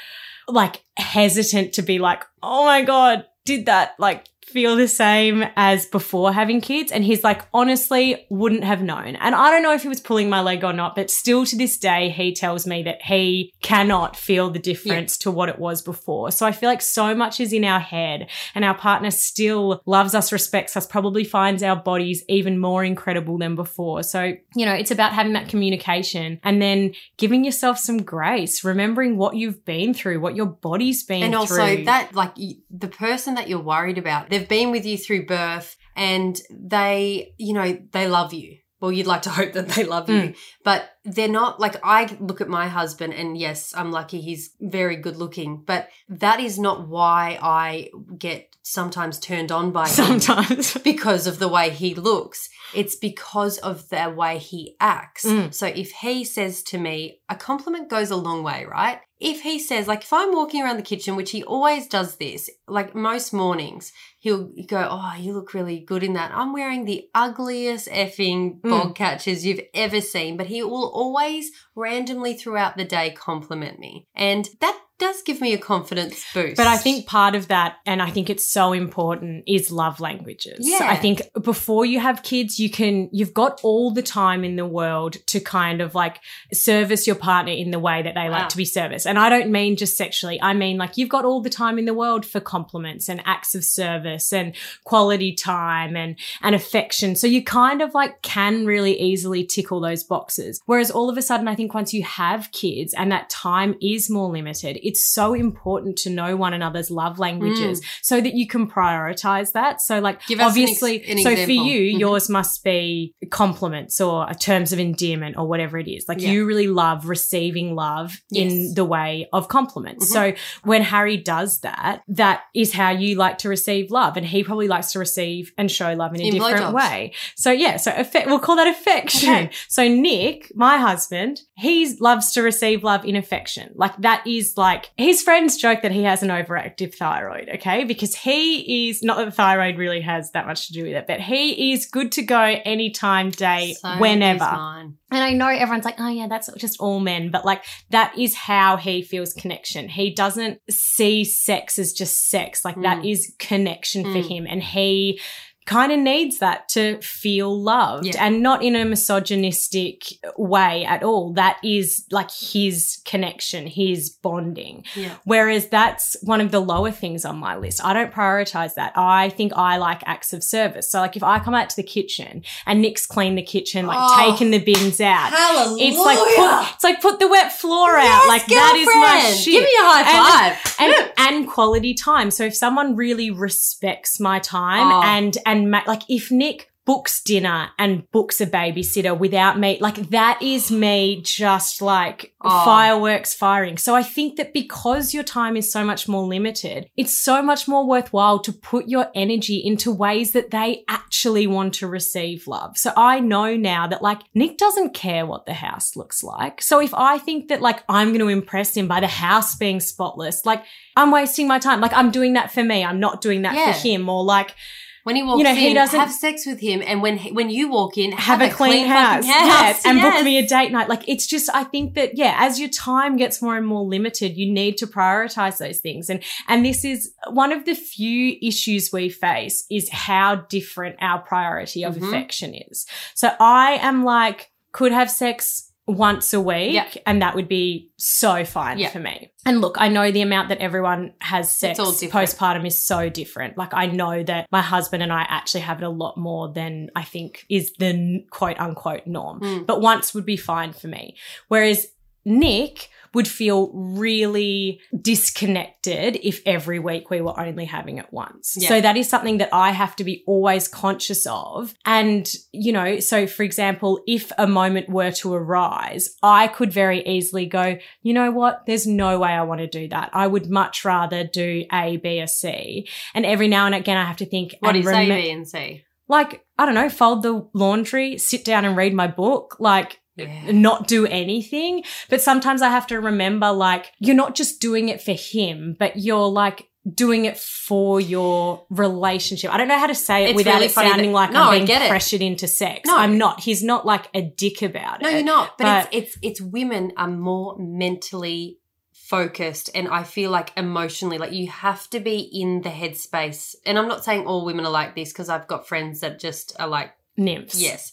[0.49, 5.87] like hesitant to be like, oh my God, did that like feel the same as
[5.87, 6.93] before having kids?
[6.93, 9.17] And he's like, honestly, wouldn't have known.
[9.17, 11.57] And I don't know if he was pulling my leg or not, but still to
[11.57, 15.83] this day, he tells me that he cannot feel the difference to what it was
[15.83, 16.31] before.
[16.31, 20.15] So I feel like so much is in our head and our partner still loves
[20.15, 24.03] us, respects us, probably finds our bodies even more incredible than before.
[24.03, 29.17] So, you know, it's about having that communication and then giving yourself some grace, remembering
[29.17, 32.35] what you've been through, what your body's been And also that like
[32.71, 37.53] the person that you're worried about, they've been with you through birth and they, you
[37.53, 38.59] know, they love you.
[38.81, 42.41] Well, you'd like to hope that they love you, but they're not like I look
[42.41, 46.89] at my husband and yes, I'm lucky he's very good looking, but that is not
[46.89, 50.75] why I get sometimes turned on by him sometimes.
[50.85, 52.49] because of the way he looks.
[52.75, 55.25] It's because of the way he acts.
[55.25, 55.53] Mm.
[55.53, 59.01] So if he says to me, a compliment goes a long way, right?
[59.21, 62.51] If he says, like, if I'm walking around the kitchen, which he always does this,
[62.67, 63.93] like most mornings,
[64.23, 66.31] he'll go, Oh, you look really good in that.
[66.33, 68.71] I'm wearing the ugliest effing Mm.
[68.71, 74.07] bog catchers you've ever seen, but he will always randomly throughout the day compliment me.
[74.15, 76.57] And that does give me a confidence boost.
[76.57, 80.59] But I think part of that, and I think it's so important, is love languages.
[80.61, 80.87] Yeah.
[80.89, 84.67] I think before you have kids, you can, you've got all the time in the
[84.67, 86.21] world to kind of like
[86.53, 88.31] service your partner in the way that they Wow.
[88.31, 88.49] like ah.
[88.49, 89.07] to be serviced.
[89.07, 90.41] And I don't mean just sexually.
[90.41, 93.57] I mean like you've got all the time in the world for compliments and acts
[93.57, 94.55] of service and
[94.85, 97.17] quality time and, and affection.
[97.17, 100.61] So you kind of like can really easily tick all those boxes.
[100.67, 104.09] Whereas all of a sudden, I think once you have kids and that time is
[104.11, 108.69] more limited, it's so important to know one another's love languages so that you can
[108.71, 109.81] prioritize that.
[109.81, 110.27] So like Mm.
[110.27, 111.67] Give us an ex- obviously, an so for example.
[111.67, 111.99] you, Mhm.
[112.01, 116.07] yours must be compliments or terms of endearment or whatever it is.
[116.09, 116.31] Like Yeah.
[116.33, 120.09] you really love receiving love in the way of compliments.
[120.09, 120.13] Mhm.
[120.13, 120.33] So
[120.65, 124.17] when Harry does that, that is how you like to receive love.
[124.17, 127.13] And he probably likes to receive and show love in a In different way.
[127.37, 129.29] So yeah, so affect, we'll call that affection.
[129.31, 129.51] Okay.
[129.69, 133.73] So Nick, my husband, he loves to receive love in affection.
[133.75, 137.85] Like that is like his friends joke that he has an overactive thyroid, okay?
[137.85, 141.07] Because he is not that the thyroid really has that much to do with it,
[141.07, 144.45] but he is good to go anytime, day, So whenever.
[144.45, 148.35] And I know everyone's like, oh yeah, that's just all men, but like that is
[148.35, 149.91] how he feels connection.
[149.91, 152.65] He doesn't see sex as just sex.
[152.65, 153.11] Like that Mm.
[153.13, 154.29] is connection for Mm.
[154.29, 154.47] him.
[154.49, 155.21] And he
[155.65, 158.25] kind of needs that to feel loved Yeah.
[158.27, 160.03] and not in a misogynistic
[160.37, 161.33] way at all.
[161.35, 164.85] That is like his connection, his bonding.
[164.97, 165.15] Yeah.
[165.25, 167.85] Whereas that's one of the lower things on my list.
[167.85, 168.93] I don't prioritize that.
[168.97, 170.91] I think I like acts of service.
[170.91, 173.99] So like if I come out to the kitchen and Nick's cleaned the kitchen, like
[174.01, 174.31] Oh.
[174.33, 175.31] taking the bins out.
[175.33, 175.85] Hallelujah.
[175.87, 178.27] It's like put, it's like put the wet floor out.
[178.27, 179.53] Like that is my Girlfriend, shit.
[179.53, 180.77] Give me a high five.
[180.81, 182.31] and, and quality time.
[182.31, 185.03] So if someone really respects my time Oh.
[185.05, 190.11] and and ma- like if Nick books dinner and books a babysitter without me, like
[190.11, 192.65] that is me just like Oh.
[192.65, 193.79] fireworks firing.
[193.79, 197.69] So I think that because your time is so much more limited, it's so much
[197.69, 202.77] more worthwhile to put your energy into ways that they actually want to receive love.
[202.77, 206.61] So I know now that like Nick doesn't care what the house looks like.
[206.61, 209.79] So if I think that like I'm going to impress him by the house being
[209.79, 210.65] spotless, like
[210.97, 211.81] I'm wasting my time.
[211.81, 212.83] Like I'm doing that for me.
[212.85, 213.73] I'm not doing that Yeah.
[213.73, 214.57] for him or like
[215.05, 217.51] When he walks You know, he doesn't- have sex with him, and when he, when
[217.51, 220.15] you walk in, have, a clean, house, fucking Yes, and Yes.
[220.15, 220.89] book me a date night.
[220.89, 224.37] Like it's just, I think that yeah, as your time gets more and more limited,
[224.37, 226.09] you need to prioritize those things.
[226.09, 231.19] And and this is one of the few issues we face is how different our
[231.19, 232.09] priority of Mhm.
[232.09, 232.87] affection is.
[233.15, 236.87] So I am like, could have sex once a week Yeah.
[237.07, 238.91] and that would be so fine Yeah.
[238.91, 239.33] for me.
[239.45, 243.59] And look, I know the amount that everyone has sex postpartum is so different.
[243.59, 246.91] Like I know that my husband and I actually have it a lot more than
[246.95, 249.41] I think is the quote unquote norm.
[249.41, 249.67] Mm.
[249.67, 251.17] But once would be fine for me.
[251.49, 251.89] Whereas
[252.25, 258.57] Nick would feel really disconnected if every week we were only having it once.
[258.59, 258.69] Yeah.
[258.69, 261.75] So that is something that I have to be always conscious of.
[261.85, 267.07] And, you know, so for example, if a moment were to arise, I could very
[267.07, 268.67] easily go, you know what?
[268.67, 270.11] There's no way I want to do that.
[270.13, 272.89] I would much rather do A, B, or C.
[273.15, 275.49] And every now and again, I have to think, What you say, remem- B and
[275.49, 275.85] C?
[276.09, 279.57] like, I don't know, fold the laundry, sit down and read my book.
[279.59, 280.51] Like, Yeah.
[280.53, 281.85] not do anything.
[282.11, 285.97] But sometimes I have to remember, like, you're not just doing it for him, but
[285.97, 289.55] you're like doing it for your relationship.
[289.55, 291.43] I don't know how to say it It's without really it sounding that- like No,
[291.51, 292.87] I'm being pressured into sex.
[292.87, 292.97] No.
[292.99, 293.41] I'm not.
[293.41, 295.13] He's not like a dick about No, it.
[295.13, 295.59] No, you're not.
[295.59, 298.59] But, but- it's it's it's women are more mentally
[298.93, 303.55] focused and I feel like emotionally like you have to be in the headspace.
[303.67, 306.55] And I'm not saying all women are like this because I've got friends that just
[306.59, 307.61] are like Nymphs.
[307.61, 307.93] Yes.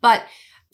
[0.00, 0.22] But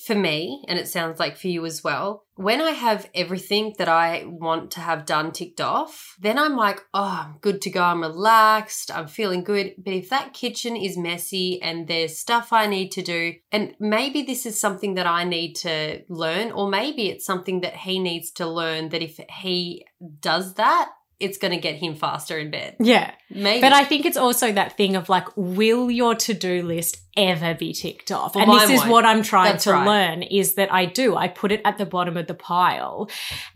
[0.04, 3.88] for me, and it sounds like for you as well, when I have everything that
[3.88, 7.82] I want to have done ticked off, then I'm like, oh, I'm good to go.
[7.82, 8.94] I'm relaxed.
[8.94, 9.74] I'm feeling good.
[9.78, 14.22] But if that kitchen is messy and there's stuff I need to do, and maybe
[14.22, 18.30] this is something that I need to learn, or maybe it's something that he needs
[18.32, 19.86] to learn that if he
[20.20, 22.76] does that, it's going to get him faster in bed.
[22.78, 23.12] Yeah.
[23.30, 23.60] Maybe.
[23.60, 27.54] But I think it's also that thing of like, will your to do list ever
[27.54, 28.34] be ticked off?
[28.34, 28.90] Well, and this is won't.
[28.90, 29.86] what I'm trying That's to right.
[29.86, 31.16] learn is that I do.
[31.16, 33.08] I put it at the bottom of the pile,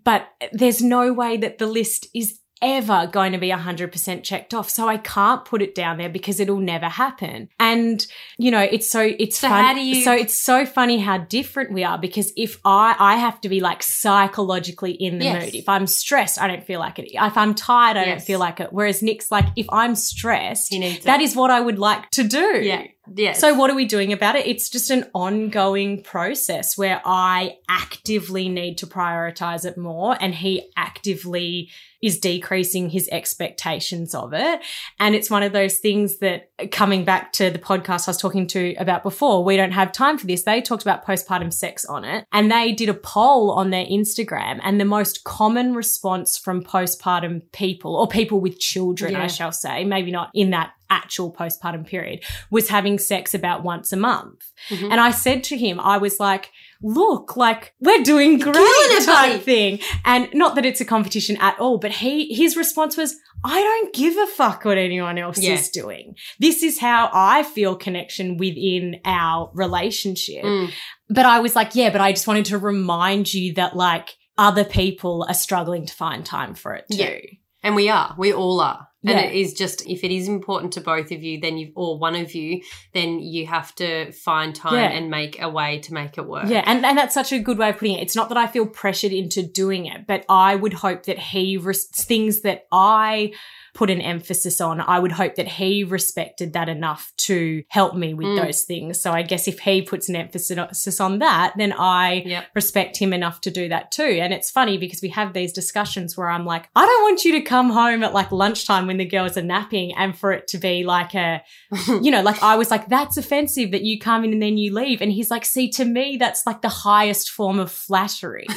[0.05, 4.69] but there's no way that the list is ever going to be 100% checked off.
[4.71, 7.49] So I can't put it down there because it'll never happen.
[7.59, 8.07] And,
[8.39, 9.79] you know, it's so, it's So fun.
[9.79, 13.49] you- so it's so funny how different we are because if I, I have to
[13.49, 15.45] be like psychologically in the Yes.
[15.45, 15.55] mood.
[15.55, 17.09] If I'm stressed, I don't feel like it.
[17.13, 18.73] If I'm tired, I don't feel like it.
[18.73, 20.73] Whereas Nick's like, if I'm stressed,
[21.05, 22.61] that is what I would like to do.
[22.63, 22.85] yeah.
[23.13, 23.33] Yeah.
[23.33, 24.47] So what are we doing about it?
[24.47, 30.71] It's just an ongoing process where I actively need to prioritize it more and he
[30.77, 31.71] actively
[32.03, 34.61] is decreasing his expectations of it.
[34.99, 38.47] And it's one of those things that coming back to the podcast I was talking
[38.49, 40.45] to about before, we don't have time for this.
[40.45, 44.61] They talked about postpartum sex on it and they did a poll on their Instagram
[44.63, 49.25] and the most common response from postpartum people or people with children, Yeah.
[49.25, 53.93] I shall say, maybe not in that actual postpartum period was having sex about once
[53.93, 54.51] a month.
[54.71, 54.91] Mhm.
[54.91, 56.51] And I said to him, I was like,
[56.83, 59.81] look, like we're doing great it, type buddy." thing.
[60.05, 63.95] And not that it's a competition at all, but he, his response was, I don't
[63.95, 65.55] give a fuck what anyone else Yeah.
[65.55, 66.14] is doing.
[66.39, 70.45] This is how I feel connection within our relationship.
[70.45, 70.70] Mm.
[71.09, 74.64] But I was like, yeah, but I just wanted to remind you that like other
[74.64, 76.99] people are struggling to find time for it too.
[76.99, 77.18] Yeah.
[77.62, 78.14] And we are.
[78.16, 78.89] We all are.
[79.03, 81.99] And it is just if it is important to both of you, then you or
[81.99, 82.61] one of you,
[82.93, 84.91] then you have to find time Yeah.
[84.91, 86.45] and make a way to make it work.
[86.49, 88.03] Yeah, and, and that's such a good way of putting it.
[88.03, 91.57] It's not that I feel pressured into doing it, but I would hope that he
[91.57, 93.33] res- things that I
[93.75, 98.14] put an emphasis on, I would hope that he respected that enough to help me
[98.14, 98.45] with Mm.
[98.47, 99.01] those things.
[99.01, 102.47] So I guess if he puts an emphasis on that, then I Yep.
[102.55, 104.18] respect him enough to do that too.
[104.23, 107.33] And it's funny because we have these discussions where I'm like, I don't want you
[107.33, 110.59] to come home at like lunchtime when the girls are napping and for it to
[110.59, 111.43] be like a,
[112.03, 114.75] you know, like I was like, that's offensive that you come in and then you
[114.75, 115.01] leave.
[115.01, 118.47] And he's like, see, to me, that's like the highest form of flattery.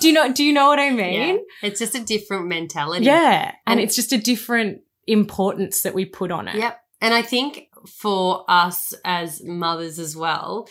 [0.00, 1.36] do you know, do you know what I mean?
[1.62, 1.68] Yeah.
[1.68, 3.06] It's just a different mentality.
[3.06, 3.52] Yeah.
[3.66, 6.56] And And- it's just a different importance that we put on it.
[6.56, 6.80] Yep.
[7.00, 10.66] And I think for us as mothers as well,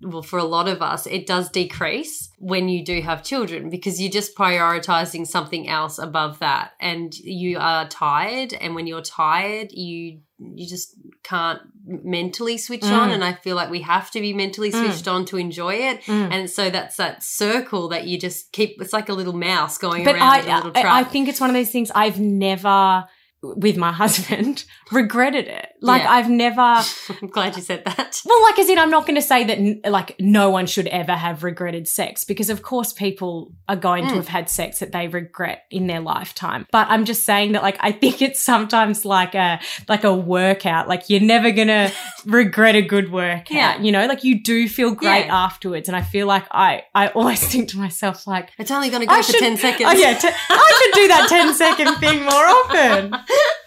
[0.00, 4.00] well, for a lot of us, it does decrease when you do have children because
[4.00, 6.72] you're just prioritizing something else above that.
[6.80, 8.52] And you are tired.
[8.54, 13.10] And when you're tired, you you just can't mentally switch on.
[13.10, 13.14] Mm.
[13.14, 14.84] And I feel like we have to be mentally Mm.
[14.84, 16.02] switched on to enjoy it.
[16.02, 16.32] Mm.
[16.32, 20.04] And so that's that circle that you just keep, it's like a little mouse going
[20.04, 21.00] But around a I, little I.
[21.00, 23.06] I think it's one of those things I've never,
[23.42, 25.68] with my husband, regretted it.
[25.80, 26.10] Like Yeah.
[26.10, 26.60] I've never,
[27.22, 28.20] I'm glad you said that.
[28.24, 31.12] well, like as in, I'm not going to say that like no one should ever
[31.12, 34.16] have regretted sex because of course people are going to Mm.
[34.16, 36.66] have had sex that they regret in their lifetime.
[36.72, 40.88] But I'm just saying that like I think it's sometimes like a like a workout.
[40.88, 41.92] Like you're never going to
[42.26, 43.50] regret a good workout.
[43.50, 43.80] Yeah.
[43.80, 45.44] You know, like you do feel great Yeah.
[45.44, 45.88] afterwards.
[45.88, 48.50] And I feel like I I always think to myself like.
[48.58, 49.88] It's only going to go I for should- 10 seconds.
[49.88, 53.14] Oh yeah, t- I should do that 10 second thing more often.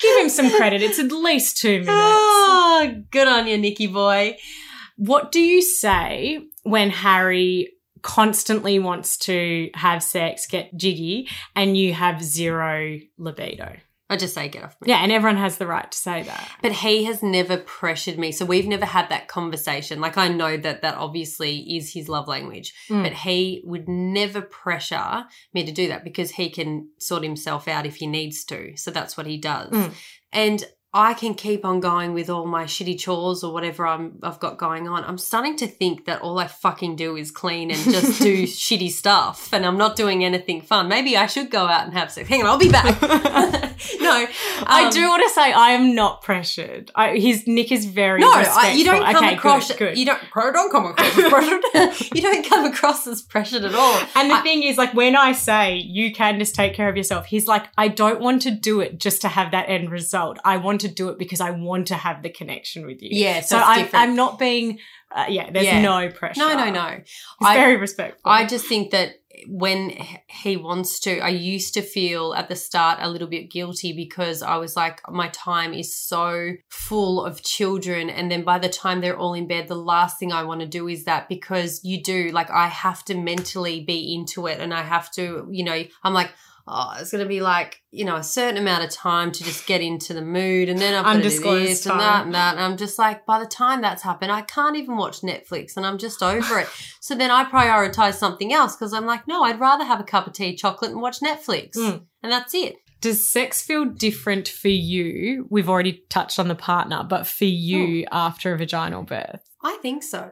[0.02, 0.82] Give him some credit.
[0.82, 1.90] It's at least two minutes.
[1.92, 4.38] Oh, good on you, Nicky boy.
[4.98, 11.94] What do you say when Harry constantly wants to have sex, get jiggy, and you
[11.94, 13.76] have zero libido?
[14.12, 14.90] I just say get off me.
[14.90, 16.50] Yeah, and everyone has the right to say that.
[16.62, 18.32] But he has never pressured me.
[18.32, 20.02] So we've never had that conversation.
[20.02, 23.04] Like I know that that obviously is his love language, Mm.
[23.04, 27.86] but he would never pressure me to do that because he can sort himself out
[27.86, 28.76] if he needs to.
[28.76, 29.72] So that's what he does.
[29.72, 29.94] Mm.
[30.34, 34.40] And I can keep on going with all my shitty chores or whatever I'm I've
[34.42, 35.06] got going on.
[35.06, 38.92] I'm starting to think that all I fucking do is clean and just do shitty
[38.92, 40.90] stuff and I'm not doing anything fun.
[40.90, 42.28] Maybe I should go out and have sex.
[42.28, 43.02] Hang on, I'll be back.
[44.02, 44.28] no,
[44.68, 46.92] I um, do want to say I am not pressured.
[46.94, 48.30] I, his Nick is very No.
[48.34, 49.70] I, you don't come Okay, across.
[49.70, 49.98] Good, good.
[49.98, 50.22] You don't.
[50.34, 52.12] Don't come across as pressured.
[52.16, 54.02] you don't come across as pressured at all.
[54.16, 56.98] And the I- thing is, like, when I say you can just take care of
[56.98, 60.38] yourself, he's like, I don't want to do it just to have that end result.
[60.44, 63.10] I want to do it because I want to have the connection with you.
[63.12, 63.90] Yeah, so So I'm.
[63.94, 64.80] I'm not being,
[65.16, 65.82] uh, yeah, there's Yeah.
[65.82, 66.40] no pressure.
[66.40, 66.88] no, no, no.
[66.88, 67.06] It's
[67.42, 68.32] I- very respectful.
[68.32, 69.16] I just think that
[69.48, 69.92] when
[70.28, 74.42] he wants to, I used to feel at the start a little bit guilty because
[74.44, 78.10] I was like, my time is so full of children.
[78.10, 80.68] And then by the time they're all in bed, the last thing I want to
[80.68, 84.74] do is that because you do, like, I have to mentally be into it and
[84.74, 86.32] I have to, you know, I'm like,
[86.68, 89.66] oh, it's going to be like, you know, a certain amount of time to just
[89.68, 90.70] get into the mood.
[90.70, 92.00] And then I've got to do this and time.
[92.00, 92.56] that and that.
[92.56, 95.86] And I'm just like, by the time that's happened, I can't even watch Netflix and
[95.86, 96.68] I'm just over it.
[97.04, 100.28] So then I prioritize something else because I'm like, no, I'd rather have a cup
[100.28, 101.76] of tea, chocolate, and watch Netflix.
[101.76, 102.04] Mm.
[102.22, 102.76] And that's it.
[103.02, 105.48] Does sex feel different for you?
[105.50, 109.42] We've already touched on the partner, but for you after a vaginal birth?
[109.64, 110.32] I think so.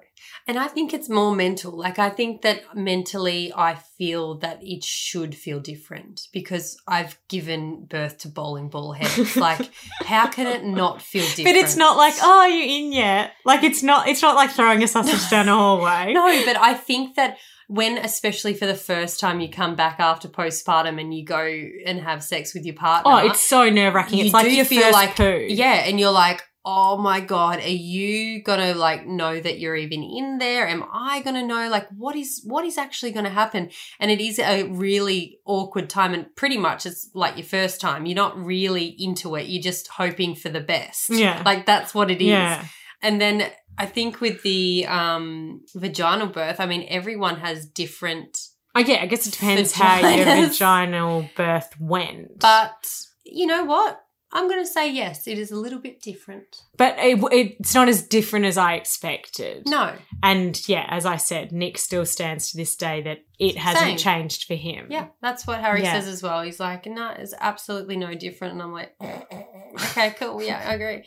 [0.49, 1.77] And I think it's more mental.
[1.77, 7.85] Like, I think that mentally, I feel that it should feel different because I've given
[7.85, 9.37] birth to bowling ball heads.
[9.37, 9.69] like,
[9.99, 11.49] how can it not feel different?
[11.49, 13.33] But it's not like, oh, are you in yet?
[13.45, 14.07] Like it's not.
[14.07, 16.13] It's not like throwing a sausage down a hallway.
[16.13, 17.37] No, but I think that
[17.67, 21.45] when, especially for the first time you come back after postpartum and you go
[21.85, 23.11] and have sex with your partner.
[23.11, 24.17] Oh, it's so nerve wracking.
[24.25, 25.45] It's like do your feel first like poo.
[25.47, 30.03] yeah and you're like oh my god are you gonna like know that you're even
[30.03, 30.67] in there?
[30.67, 31.69] Am i gonna know?
[31.69, 33.69] Like what is what is actually gonna happen?
[33.99, 38.05] And it is a really awkward time and pretty much it's like your first time.
[38.05, 39.47] You're not really into it.
[39.47, 41.09] You're just hoping for the best.
[41.09, 41.41] Yeah.
[41.45, 42.27] like that's what it is.
[42.27, 42.65] Yeah.
[43.01, 48.37] and then i think with the um vaginal birth i mean everyone has different
[48.75, 52.39] I yeah, I guess it depends how your vaginal birth went.
[52.39, 52.87] but
[53.25, 54.01] you know what
[54.31, 58.01] i'm gonna say yes it is a little bit different but it, it's not as
[58.01, 59.67] different as I expected.
[59.67, 63.85] no And yeah, as I said, Nick still stands to this day that it hasn't
[63.85, 63.97] Same.
[63.97, 64.87] changed for him.
[64.89, 65.93] Yeah, that's what Harry Yeah.
[65.93, 66.41] says as well.
[66.41, 68.53] He's like, no, it's absolutely no different.
[68.53, 70.41] And I'm like, okay, cool.
[70.41, 71.03] Yeah, I agree.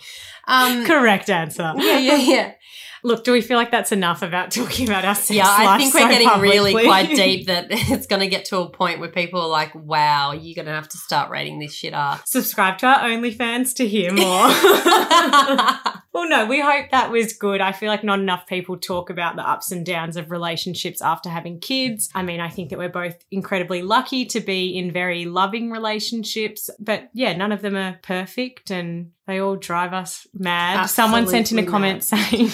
[0.47, 1.73] Um, Correct answer.
[1.79, 2.53] yeah, yeah, yeah.
[3.05, 5.93] Look, do we feel like that's enough about talking about our sex Yeah, I think
[5.93, 9.41] we're getting really quite deep that it's going to get to a point where people
[9.41, 12.21] are like, wow, you're going to have to start rating this shit R.
[12.25, 14.23] Subscribe to our OnlyFans to hear more.
[16.13, 17.63] Well, no, we hope that was good.
[17.63, 21.31] I feel like not enough people talk about the ups and downs of relationships after
[21.31, 22.11] having kids.
[22.15, 26.69] I mean, I think that we're both incredibly lucky to be in very loving relationships,
[26.79, 30.87] but yeah, none of them are perfect and they all drive us mad.
[30.87, 32.51] Someone sent in a Absolutely comment saying,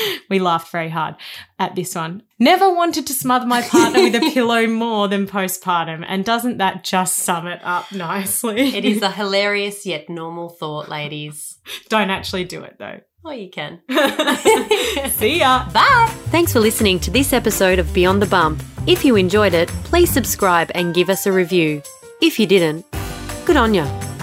[0.30, 1.16] we laughed very hard
[1.58, 2.22] at this one.
[2.38, 6.04] Never wanted to smother my partner with a pillow more than postpartum.
[6.06, 8.74] And doesn't that just sum it up nicely?
[8.76, 11.58] It is a hilarious yet normal thought, ladies.
[11.88, 13.00] Don't actually do it though.
[13.24, 13.80] Oh, you can.
[15.10, 15.70] See ya.
[15.70, 16.12] Bye.
[16.30, 18.60] Thanks for listening to this episode of Beyond the Bump.
[18.88, 21.82] If you enjoyed it, please subscribe and give us a review.
[22.20, 22.84] If you didn't,
[23.44, 24.11] good on ya.